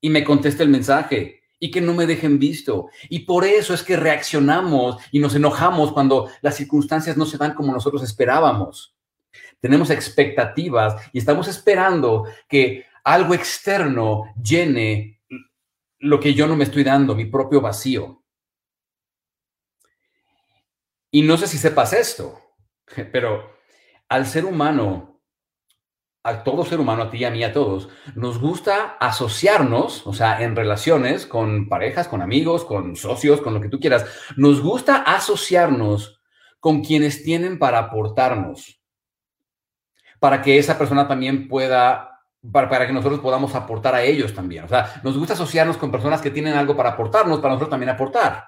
y 0.00 0.08
me 0.08 0.24
conteste 0.24 0.62
el 0.62 0.70
mensaje 0.70 1.42
y 1.58 1.70
que 1.70 1.82
no 1.82 1.92
me 1.92 2.06
dejen 2.06 2.38
visto. 2.38 2.88
Y 3.10 3.18
por 3.26 3.44
eso 3.44 3.74
es 3.74 3.82
que 3.82 3.98
reaccionamos 3.98 4.96
y 5.12 5.18
nos 5.18 5.34
enojamos 5.34 5.92
cuando 5.92 6.30
las 6.40 6.56
circunstancias 6.56 7.18
no 7.18 7.26
se 7.26 7.36
dan 7.36 7.52
como 7.52 7.70
nosotros 7.70 8.02
esperábamos. 8.02 8.96
Tenemos 9.60 9.90
expectativas 9.90 11.02
y 11.12 11.18
estamos 11.18 11.48
esperando 11.48 12.24
que 12.48 12.86
algo 13.04 13.34
externo 13.34 14.24
llene 14.42 15.20
lo 15.98 16.18
que 16.18 16.32
yo 16.32 16.46
no 16.46 16.56
me 16.56 16.64
estoy 16.64 16.82
dando, 16.82 17.14
mi 17.14 17.26
propio 17.26 17.60
vacío. 17.60 18.19
Y 21.10 21.22
no 21.22 21.36
sé 21.36 21.46
si 21.46 21.58
sepas 21.58 21.92
esto, 21.92 22.40
pero 23.12 23.50
al 24.08 24.26
ser 24.26 24.44
humano, 24.44 25.20
a 26.22 26.44
todo 26.44 26.64
ser 26.64 26.80
humano, 26.80 27.04
a 27.04 27.10
ti, 27.10 27.24
a 27.24 27.30
mí, 27.30 27.42
a 27.42 27.52
todos, 27.52 27.88
nos 28.14 28.38
gusta 28.38 28.96
asociarnos, 29.00 30.06
o 30.06 30.12
sea, 30.12 30.42
en 30.42 30.54
relaciones 30.54 31.26
con 31.26 31.68
parejas, 31.68 32.08
con 32.08 32.22
amigos, 32.22 32.64
con 32.64 32.94
socios, 32.96 33.40
con 33.40 33.54
lo 33.54 33.60
que 33.60 33.68
tú 33.68 33.80
quieras, 33.80 34.04
nos 34.36 34.60
gusta 34.60 34.96
asociarnos 34.96 36.20
con 36.60 36.84
quienes 36.84 37.24
tienen 37.24 37.58
para 37.58 37.78
aportarnos, 37.78 38.82
para 40.18 40.42
que 40.42 40.58
esa 40.58 40.76
persona 40.76 41.08
también 41.08 41.48
pueda, 41.48 42.20
para, 42.52 42.68
para, 42.68 42.86
que 42.86 42.92
nosotros 42.92 43.20
podamos 43.20 43.54
aportar 43.54 43.94
a 43.94 44.02
ellos 44.02 44.34
también. 44.34 44.64
O 44.64 44.68
sea, 44.68 45.00
nos 45.02 45.16
gusta 45.16 45.32
asociarnos 45.32 45.78
con 45.78 45.90
personas 45.90 46.20
que 46.20 46.30
tienen 46.30 46.54
algo 46.54 46.76
para 46.76 46.90
aportarnos, 46.90 47.40
para 47.40 47.54
nosotros 47.54 47.70
también 47.70 47.88
aportar. 47.88 48.44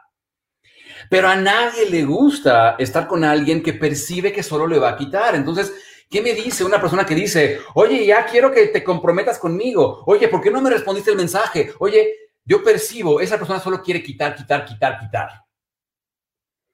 Pero 1.08 1.28
a 1.28 1.36
nadie 1.36 1.88
le 1.88 2.04
gusta 2.04 2.76
estar 2.78 3.06
con 3.06 3.24
alguien 3.24 3.62
que 3.62 3.74
percibe 3.74 4.32
que 4.32 4.42
solo 4.42 4.66
le 4.66 4.78
va 4.78 4.90
a 4.90 4.96
quitar. 4.96 5.34
Entonces, 5.34 5.72
¿qué 6.10 6.22
me 6.22 6.34
dice 6.34 6.64
una 6.64 6.80
persona 6.80 7.06
que 7.06 7.14
dice, 7.14 7.60
oye, 7.74 8.06
ya 8.06 8.26
quiero 8.26 8.50
que 8.50 8.66
te 8.66 8.84
comprometas 8.84 9.38
conmigo? 9.38 10.02
Oye, 10.06 10.28
¿por 10.28 10.40
qué 10.40 10.50
no 10.50 10.60
me 10.60 10.70
respondiste 10.70 11.10
el 11.10 11.16
mensaje? 11.16 11.72
Oye, 11.78 12.14
yo 12.44 12.62
percibo, 12.62 13.20
esa 13.20 13.38
persona 13.38 13.60
solo 13.60 13.82
quiere 13.82 14.02
quitar, 14.02 14.34
quitar, 14.34 14.64
quitar, 14.64 14.98
quitar. 14.98 15.28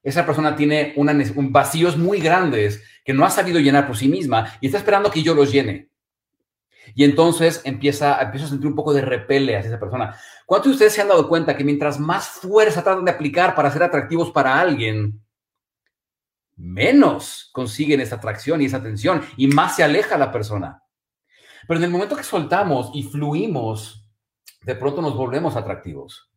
Esa 0.02 0.24
persona 0.24 0.56
tiene 0.56 0.94
un 0.96 1.52
vacíos 1.52 1.96
muy 1.96 2.20
grandes 2.20 2.82
que 3.04 3.12
no 3.12 3.24
ha 3.24 3.30
sabido 3.30 3.58
llenar 3.60 3.86
por 3.86 3.96
sí 3.96 4.08
misma 4.08 4.56
y 4.60 4.66
está 4.66 4.78
esperando 4.78 5.10
que 5.10 5.22
yo 5.22 5.34
los 5.34 5.52
llene. 5.52 5.87
Y 6.94 7.04
entonces 7.04 7.60
empieza, 7.64 8.20
empieza 8.20 8.46
a 8.46 8.48
sentir 8.50 8.66
un 8.66 8.74
poco 8.74 8.92
de 8.92 9.02
repele 9.02 9.56
hacia 9.56 9.68
esa 9.68 9.80
persona. 9.80 10.16
¿Cuántos 10.46 10.70
de 10.70 10.74
ustedes 10.74 10.94
se 10.94 11.02
han 11.02 11.08
dado 11.08 11.28
cuenta 11.28 11.56
que 11.56 11.64
mientras 11.64 11.98
más 11.98 12.28
fuerza 12.28 12.82
tratan 12.82 13.04
de 13.04 13.10
aplicar 13.10 13.54
para 13.54 13.70
ser 13.70 13.82
atractivos 13.82 14.30
para 14.30 14.58
alguien, 14.58 15.20
menos 16.56 17.50
consiguen 17.52 18.00
esa 18.00 18.16
atracción 18.16 18.60
y 18.60 18.66
esa 18.66 18.78
atención 18.78 19.22
y 19.36 19.46
más 19.46 19.76
se 19.76 19.84
aleja 19.84 20.18
la 20.18 20.32
persona? 20.32 20.82
Pero 21.66 21.78
en 21.78 21.84
el 21.84 21.90
momento 21.90 22.16
que 22.16 22.22
soltamos 22.22 22.90
y 22.94 23.02
fluimos, 23.02 24.08
de 24.62 24.74
pronto 24.74 25.02
nos 25.02 25.14
volvemos 25.14 25.56
atractivos. 25.56 26.30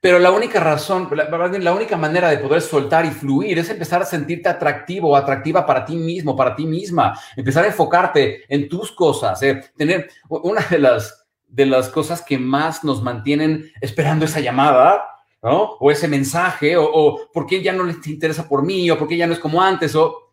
Pero 0.00 0.18
la 0.18 0.30
única 0.30 0.60
razón, 0.60 1.08
la, 1.12 1.74
única 1.74 1.96
manera 1.96 2.30
de 2.30 2.38
poder 2.38 2.62
soltar 2.62 3.04
y 3.04 3.10
fluir 3.10 3.58
es 3.58 3.68
empezar 3.70 4.02
a 4.02 4.06
sentirte 4.06 4.48
atractivo 4.48 5.10
o 5.10 5.16
atractiva 5.16 5.66
para 5.66 5.84
ti 5.84 5.96
mismo, 5.96 6.36
para 6.36 6.54
ti 6.54 6.66
misma. 6.66 7.18
Empezar 7.36 7.64
a 7.64 7.68
enfocarte 7.68 8.44
en 8.48 8.68
tus 8.68 8.92
cosas. 8.92 9.42
Eh. 9.42 9.60
Tener 9.76 10.08
una 10.28 10.60
de 10.62 10.78
las, 10.78 11.26
de 11.46 11.66
las 11.66 11.88
cosas 11.88 12.22
que 12.22 12.38
más 12.38 12.84
nos 12.84 13.02
mantienen 13.02 13.70
esperando 13.80 14.24
esa 14.24 14.40
llamada, 14.40 15.04
¿no? 15.42 15.76
O 15.80 15.90
ese 15.90 16.08
mensaje, 16.08 16.76
o, 16.76 16.84
o 16.84 17.30
por 17.32 17.46
qué 17.46 17.62
ya 17.62 17.72
no 17.72 17.84
les 17.84 18.06
interesa 18.06 18.48
por 18.48 18.62
mí, 18.62 18.90
o 18.90 18.98
por 18.98 19.08
qué 19.08 19.16
ya 19.16 19.26
no 19.26 19.32
es 19.32 19.38
como 19.38 19.60
antes, 19.60 19.94
o 19.94 20.32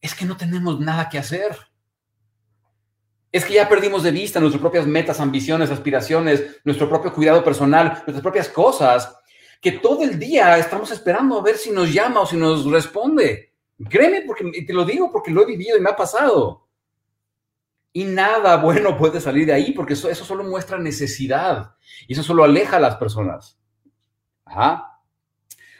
es 0.00 0.14
que 0.14 0.24
no 0.24 0.36
tenemos 0.36 0.78
nada 0.80 1.08
que 1.08 1.18
hacer. 1.18 1.56
Es 3.34 3.44
que 3.44 3.54
ya 3.54 3.68
perdimos 3.68 4.04
de 4.04 4.12
vista 4.12 4.38
nuestras 4.38 4.60
propias 4.60 4.86
metas, 4.86 5.18
ambiciones, 5.18 5.68
aspiraciones, 5.68 6.60
nuestro 6.62 6.88
propio 6.88 7.12
cuidado 7.12 7.42
personal, 7.42 7.88
nuestras 7.88 8.20
propias 8.20 8.48
cosas, 8.48 9.12
que 9.60 9.72
todo 9.72 10.04
el 10.04 10.20
día 10.20 10.56
estamos 10.56 10.92
esperando 10.92 11.40
a 11.40 11.42
ver 11.42 11.56
si 11.56 11.72
nos 11.72 11.92
llama 11.92 12.20
o 12.20 12.26
si 12.26 12.36
nos 12.36 12.64
responde. 12.64 13.52
Créeme, 13.90 14.20
porque 14.20 14.62
te 14.64 14.72
lo 14.72 14.84
digo 14.84 15.10
porque 15.10 15.32
lo 15.32 15.42
he 15.42 15.46
vivido 15.46 15.76
y 15.76 15.80
me 15.80 15.90
ha 15.90 15.96
pasado. 15.96 16.68
Y 17.92 18.04
nada 18.04 18.56
bueno 18.62 18.96
puede 18.96 19.20
salir 19.20 19.46
de 19.46 19.52
ahí 19.52 19.72
porque 19.72 19.94
eso, 19.94 20.14
solo 20.14 20.44
muestra 20.44 20.78
necesidad 20.78 21.74
y 22.06 22.12
eso 22.12 22.22
solo 22.22 22.44
aleja 22.44 22.76
a 22.76 22.80
las 22.80 22.94
personas. 22.94 23.58
Ajá. 24.44 25.00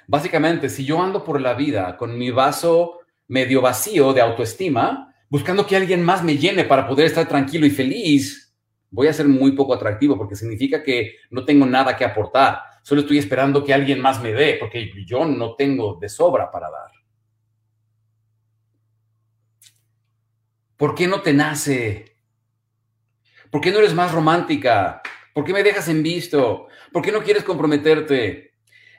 Básicamente, 0.09 0.69
si 0.69 0.85
yo 0.85 1.01
ando 1.01 1.23
por 1.23 1.41
la 1.41 1.55
vida 1.55 1.97
con 1.97 2.19
mi 2.19 2.33
vaso 2.33 2.99
medio 3.29 3.61
vacío 3.61 4.13
de 4.13 4.23
autoestima, 4.23 5.14
buscando 5.29 5.67
que 5.67 5.77
alguien 5.77 6.03
más 6.03 6.23
me 6.23 6.37
llene 6.37 6.65
para 6.65 6.87
poder 6.87 7.07
estar 7.07 7.27
tranquilo 7.27 7.67
y 7.67 7.71
feliz, 7.71 8.55
voy 8.91 9.09
a 9.09 9.13
ser 9.13 9.27
muy 9.27 9.53
poco 9.53 9.75
atractivo 9.75 10.17
porque 10.17 10.37
significa 10.37 10.83
que 10.83 11.17
no 11.31 11.45
tengo 11.45 11.67
nada 11.67 11.97
que 11.97 12.05
aportar. 12.05 12.61
Solo 12.83 13.01
estoy 13.01 13.19
esperando 13.19 13.65
que 13.65 13.75
alguien 13.75 14.01
más 14.01 14.23
me 14.23 14.33
dé 14.33 14.57
porque 14.61 14.91
yo 15.07 15.25
no 15.25 15.55
tengo 15.55 15.99
de 16.01 16.09
sobra 16.09 16.51
para 16.51 16.71
dar. 16.71 16.91
¿Por 20.77 20.95
qué 20.95 21.07
no 21.07 21.23
te 21.23 21.33
nace? 21.33 22.17
¿Por 23.51 23.61
qué 23.61 23.71
no 23.71 23.79
eres 23.79 23.95
más 23.95 24.13
romántica? 24.13 25.03
¿Por 25.33 25.45
qué 25.45 25.53
me 25.53 25.63
dejas 25.63 25.89
en 25.89 26.03
visto? 26.03 26.69
¿Por 26.93 27.03
qué 27.03 27.11
no 27.11 27.23
quieres 27.23 27.45
comprometerte? 27.45 28.53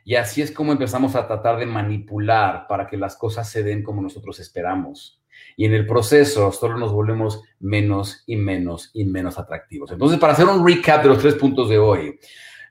Y 0.03 0.15
así 0.15 0.41
es 0.41 0.51
como 0.51 0.71
empezamos 0.71 1.15
a 1.15 1.27
tratar 1.27 1.57
de 1.57 1.65
manipular 1.65 2.67
para 2.67 2.87
que 2.87 2.97
las 2.97 3.15
cosas 3.15 3.49
se 3.49 3.63
den 3.63 3.83
como 3.83 4.01
nosotros 4.01 4.39
esperamos 4.39 5.21
y 5.57 5.65
en 5.65 5.73
el 5.73 5.85
proceso 5.85 6.51
solo 6.51 6.77
nos 6.77 6.91
volvemos 6.91 7.41
menos 7.59 8.23
y 8.25 8.35
menos 8.35 8.91
y 8.93 9.05
menos 9.05 9.37
atractivos. 9.37 9.91
Entonces, 9.91 10.19
para 10.19 10.33
hacer 10.33 10.45
un 10.45 10.65
recap 10.65 11.03
de 11.03 11.09
los 11.09 11.19
tres 11.19 11.35
puntos 11.35 11.69
de 11.69 11.77
hoy, 11.77 12.19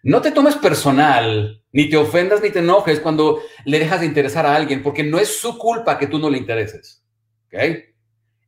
no 0.03 0.21
te 0.21 0.33
tomes 0.33 0.57
personal, 0.57 1.63
ni 1.73 1.89
te 1.89 1.97
ofendas 1.97 2.43
ni 2.43 2.51
te 2.51 2.59
enojes 2.59 3.01
cuando 3.01 3.41
le 3.65 3.79
dejas 3.79 4.01
de 4.01 4.07
interesar 4.07 4.45
a 4.45 4.55
alguien, 4.55 4.83
porque 4.83 5.03
no 5.03 5.19
es 5.19 5.41
su 5.41 5.57
culpa 5.57 5.99
que 5.99 6.07
tú 6.07 6.19
no 6.19 6.29
le 6.29 6.39
intereses. 6.39 7.03
¿Ok? 7.47 7.55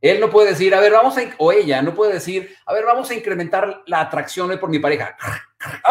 Él 0.01 0.19
no 0.19 0.29
puede 0.29 0.51
decir, 0.51 0.75
a 0.75 0.79
ver, 0.79 0.91
vamos 0.91 1.17
a, 1.17 1.21
o 1.39 1.51
ella 1.51 1.81
no 1.81 1.95
puede 1.95 2.13
decir, 2.13 2.55
a 2.65 2.73
ver, 2.73 2.85
vamos 2.85 3.09
a 3.09 3.15
incrementar 3.15 3.81
la 3.87 4.01
atracción 4.01 4.55
por 4.59 4.69
mi 4.69 4.79
pareja. 4.79 5.15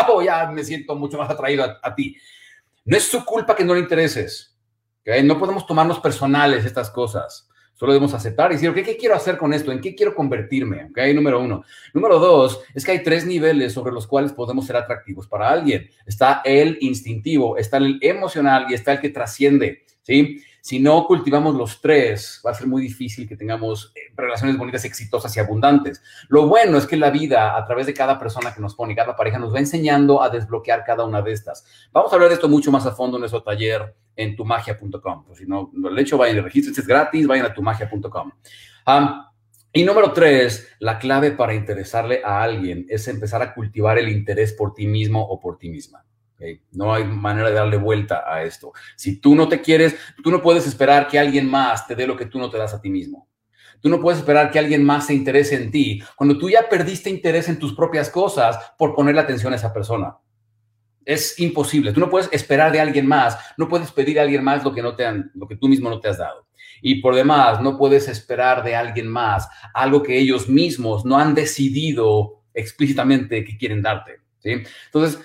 Oh, 0.08 0.22
ya 0.22 0.46
me 0.46 0.62
siento 0.62 0.94
mucho 0.94 1.18
más 1.18 1.28
atraído 1.28 1.64
a, 1.82 1.94
ti. 1.96 2.16
No 2.84 2.96
es 2.96 3.02
su 3.02 3.24
culpa 3.24 3.56
que 3.56 3.64
no 3.64 3.74
le 3.74 3.80
intereses. 3.80 4.56
¿okay? 5.00 5.24
No 5.24 5.40
podemos 5.40 5.66
tomarnos 5.66 5.98
personales 5.98 6.64
estas 6.64 6.88
cosas. 6.88 7.48
Solo 7.76 7.92
debemos 7.92 8.14
aceptar 8.14 8.50
y 8.50 8.54
decir, 8.54 8.72
¿qué 8.72 8.96
quiero 8.96 9.14
hacer 9.14 9.36
con 9.36 9.52
esto? 9.52 9.70
¿En 9.70 9.82
qué 9.82 9.94
quiero 9.94 10.14
convertirme? 10.14 10.86
¿Ok? 10.86 10.98
Número 11.14 11.40
uno. 11.40 11.62
Número 11.92 12.18
dos, 12.18 12.62
es 12.74 12.84
que 12.84 12.92
hay 12.92 13.02
tres 13.02 13.26
niveles 13.26 13.74
sobre 13.74 13.92
los 13.92 14.06
cuales 14.06 14.32
podemos 14.32 14.66
ser 14.66 14.76
atractivos 14.76 15.26
para 15.28 15.50
alguien. 15.50 15.90
Está 16.06 16.40
el 16.44 16.78
instintivo, 16.80 17.58
está 17.58 17.76
el 17.76 17.98
emocional 18.00 18.66
y 18.70 18.74
está 18.74 18.92
el 18.92 19.00
que 19.00 19.10
trasciende, 19.10 19.84
¿sí? 20.00 20.42
Si 20.66 20.80
no 20.80 21.06
cultivamos 21.06 21.54
los 21.54 21.80
tres, 21.80 22.42
va 22.44 22.50
a 22.50 22.54
ser 22.54 22.66
muy 22.66 22.82
difícil 22.82 23.28
que 23.28 23.36
tengamos 23.36 23.92
eh, 23.94 24.12
relaciones 24.16 24.58
bonitas, 24.58 24.84
exitosas 24.84 25.36
y 25.36 25.38
abundantes. 25.38 26.02
Lo 26.28 26.48
bueno 26.48 26.76
es 26.76 26.88
que 26.88 26.96
la 26.96 27.10
vida, 27.10 27.56
a 27.56 27.64
través 27.64 27.86
de 27.86 27.94
cada 27.94 28.18
persona 28.18 28.52
que 28.52 28.60
nos 28.60 28.74
pone, 28.74 28.96
cada 28.96 29.14
pareja, 29.14 29.38
nos 29.38 29.54
va 29.54 29.60
enseñando 29.60 30.20
a 30.20 30.28
desbloquear 30.28 30.82
cada 30.82 31.04
una 31.04 31.22
de 31.22 31.30
estas. 31.30 31.64
Vamos 31.92 32.10
a 32.10 32.16
hablar 32.16 32.30
de 32.30 32.34
esto 32.34 32.48
mucho 32.48 32.72
más 32.72 32.84
a 32.84 32.90
fondo 32.90 33.16
en 33.16 33.20
nuestro 33.20 33.44
taller 33.44 33.94
en 34.16 34.34
tumagia.com. 34.34 35.24
Pues 35.24 35.38
si 35.38 35.46
no 35.46 35.70
lo 35.72 35.96
he 35.96 36.02
hecho, 36.02 36.18
vayan 36.18 36.38
y 36.38 36.40
regístrense, 36.40 36.80
es 36.80 36.86
gratis, 36.88 37.28
vayan 37.28 37.46
a 37.46 37.54
tumagia.com. 37.54 38.32
y 39.72 39.84
número 39.84 40.12
tres, 40.12 40.66
la 40.80 40.98
clave 40.98 41.30
para 41.30 41.54
interesarle 41.54 42.22
a 42.24 42.42
alguien 42.42 42.86
es 42.88 43.06
empezar 43.06 43.40
a 43.40 43.54
cultivar 43.54 43.98
el 43.98 44.08
interés 44.08 44.52
por 44.52 44.74
ti 44.74 44.88
mismo 44.88 45.22
o 45.22 45.38
por 45.38 45.58
ti 45.58 45.68
misma. 45.68 46.04
No 46.72 46.92
hay 46.92 47.04
manera 47.04 47.48
de 47.48 47.54
darle 47.54 47.76
vuelta 47.76 48.24
a 48.26 48.42
esto. 48.42 48.72
Si 48.96 49.20
tú 49.20 49.34
no 49.34 49.48
te 49.48 49.60
quieres, 49.60 49.96
tú 50.22 50.30
no 50.30 50.42
puedes 50.42 50.66
esperar 50.66 51.08
que 51.08 51.18
alguien 51.18 51.48
más 51.48 51.86
te 51.86 51.94
dé 51.94 52.06
lo 52.06 52.16
que 52.16 52.26
tú 52.26 52.38
no 52.38 52.50
te 52.50 52.58
das 52.58 52.74
a 52.74 52.80
ti 52.80 52.90
mismo. 52.90 53.28
Tú 53.80 53.88
no 53.88 54.00
puedes 54.00 54.18
esperar 54.18 54.50
que 54.50 54.58
alguien 54.58 54.84
más 54.84 55.06
se 55.06 55.14
interese 55.14 55.56
en 55.56 55.70
ti 55.70 56.02
cuando 56.16 56.38
tú 56.38 56.50
ya 56.50 56.68
perdiste 56.68 57.10
interés 57.10 57.48
en 57.48 57.58
tus 57.58 57.74
propias 57.74 58.10
cosas 58.10 58.58
por 58.78 58.94
ponerle 58.94 59.20
atención 59.20 59.52
a 59.52 59.56
esa 59.56 59.72
persona. 59.72 60.16
Es 61.04 61.38
imposible. 61.38 61.92
Tú 61.92 62.00
no 62.00 62.10
puedes 62.10 62.28
esperar 62.32 62.72
de 62.72 62.80
alguien 62.80 63.06
más, 63.06 63.38
no 63.56 63.68
puedes 63.68 63.92
pedir 63.92 64.18
a 64.18 64.22
alguien 64.22 64.42
más 64.42 64.64
lo 64.64 64.74
que, 64.74 64.82
no 64.82 64.96
te 64.96 65.06
han, 65.06 65.30
lo 65.34 65.46
que 65.46 65.56
tú 65.56 65.68
mismo 65.68 65.88
no 65.88 66.00
te 66.00 66.08
has 66.08 66.18
dado. 66.18 66.46
Y 66.82 67.00
por 67.00 67.14
demás, 67.14 67.60
no 67.62 67.78
puedes 67.78 68.08
esperar 68.08 68.62
de 68.64 68.74
alguien 68.74 69.08
más 69.08 69.48
algo 69.72 70.02
que 70.02 70.18
ellos 70.18 70.48
mismos 70.48 71.04
no 71.04 71.18
han 71.18 71.34
decidido 71.34 72.42
explícitamente 72.54 73.44
que 73.44 73.56
quieren 73.56 73.82
darte. 73.82 74.20
Entonces, 74.42 75.20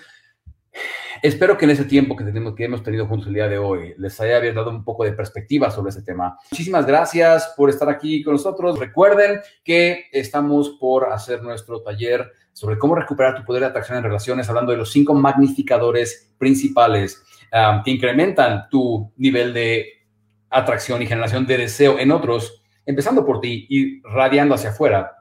Espero 1.22 1.58
que 1.58 1.66
en 1.66 1.72
ese 1.72 1.86
tiempo 1.86 2.16
que, 2.16 2.24
tenemos, 2.24 2.56
que 2.56 2.64
hemos 2.64 2.82
tenido 2.82 3.06
juntos 3.06 3.28
el 3.28 3.36
día 3.36 3.48
de 3.48 3.60
hoy 3.60 3.94
les 3.98 4.20
haya 4.20 4.42
dado 4.54 4.72
un 4.72 4.84
poco 4.84 5.04
de 5.04 5.14
perspectiva 5.14 5.70
sobre 5.70 5.90
ese 5.90 6.02
tema. 6.02 6.38
Muchísimas 6.52 6.86
gracias 6.86 7.54
por 7.56 7.70
estar 7.70 7.90
aquí 7.90 8.24
con 8.24 8.34
nosotros. 8.34 8.80
Recuerden 8.80 9.40
que 9.64 10.06
estamos 10.12 10.78
por 10.80 11.12
hacer 11.12 11.44
nuestro 11.44 11.82
taller 11.82 12.32
sobre 12.54 12.78
cómo 12.80 12.96
recuperar 12.96 13.36
tu 13.36 13.46
poder 13.46 13.62
de 13.62 13.68
atracción 13.68 13.98
en 13.98 14.04
relaciones, 14.04 14.50
hablando 14.50 14.72
de 14.72 14.80
los 14.80 14.92
cinco 14.92 15.14
magnificadores 15.14 16.34
principales 16.38 17.24
um, 17.54 17.84
que 17.84 17.92
incrementan 17.92 18.68
tu 18.70 19.12
nivel 19.18 19.54
de 19.54 19.86
atracción 20.50 21.02
y 21.02 21.08
generación 21.08 21.46
de 21.46 21.58
deseo 21.58 22.00
en 22.00 22.12
otros, 22.12 22.64
empezando 22.86 23.26
por 23.26 23.40
ti 23.42 23.68
y 23.70 24.02
radiando 24.02 24.56
hacia 24.56 24.72
afuera. 24.72 25.21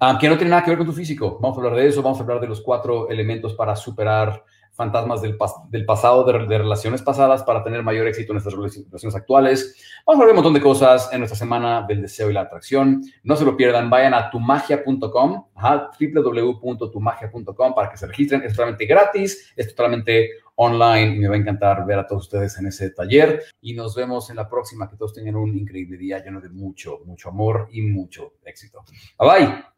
Um, 0.00 0.18
que 0.18 0.28
no 0.28 0.36
tiene 0.36 0.50
nada 0.50 0.62
que 0.62 0.70
ver 0.70 0.78
con 0.78 0.86
tu 0.86 0.92
físico. 0.92 1.38
Vamos 1.40 1.56
a 1.56 1.60
hablar 1.60 1.76
de 1.76 1.88
eso, 1.88 2.02
vamos 2.02 2.18
a 2.18 2.22
hablar 2.22 2.40
de 2.40 2.48
los 2.48 2.60
cuatro 2.60 3.08
elementos 3.08 3.54
para 3.54 3.76
superar 3.76 4.44
fantasmas 4.76 5.22
del, 5.22 5.36
del 5.70 5.86
pasado, 5.86 6.24
de, 6.24 6.58
relaciones 6.58 7.00
pasadas, 7.02 7.42
para 7.42 7.64
tener 7.64 7.82
mayor 7.82 8.06
éxito 8.06 8.32
en 8.32 8.34
nuestras 8.34 8.54
relaciones 8.54 9.16
actuales. 9.16 9.74
Vamos 10.06 10.20
a 10.20 10.24
ver 10.24 10.32
un 10.32 10.36
montón 10.36 10.52
de 10.52 10.60
cosas 10.60 11.08
en 11.12 11.20
nuestra 11.20 11.38
semana 11.38 11.86
del 11.88 12.02
deseo 12.02 12.30
y 12.30 12.34
la 12.34 12.42
atracción. 12.42 13.02
No 13.22 13.36
se 13.36 13.46
lo 13.46 13.56
pierdan, 13.56 13.88
vayan 13.88 14.12
a 14.12 14.30
tumagia.com, 14.30 15.46
www.tumagia.com 15.54 17.74
para 17.74 17.90
que 17.90 17.96
se 17.96 18.06
registren. 18.06 18.42
Es 18.42 18.52
totalmente 18.52 18.84
gratis, 18.84 19.50
es 19.56 19.74
totalmente 19.74 20.28
online 20.56 21.16
y 21.16 21.20
me 21.20 21.28
va 21.28 21.34
a 21.34 21.38
encantar 21.38 21.86
ver 21.86 21.98
a 21.98 22.06
todos 22.06 22.24
ustedes 22.24 22.58
en 22.58 22.66
ese 22.66 22.90
taller. 22.90 23.44
Y 23.62 23.72
nos 23.72 23.96
vemos 23.96 24.28
en 24.28 24.36
la 24.36 24.46
próxima. 24.48 24.90
Que 24.90 24.96
todos 24.96 25.14
tengan 25.14 25.36
un 25.36 25.56
increíble 25.56 25.96
día 25.96 26.22
lleno 26.22 26.38
de 26.40 26.50
mucho, 26.50 27.00
mucho 27.06 27.30
amor 27.30 27.68
y 27.72 27.80
mucho 27.80 28.34
éxito. 28.44 28.84
Bye 29.18 29.28
bye. 29.28 29.75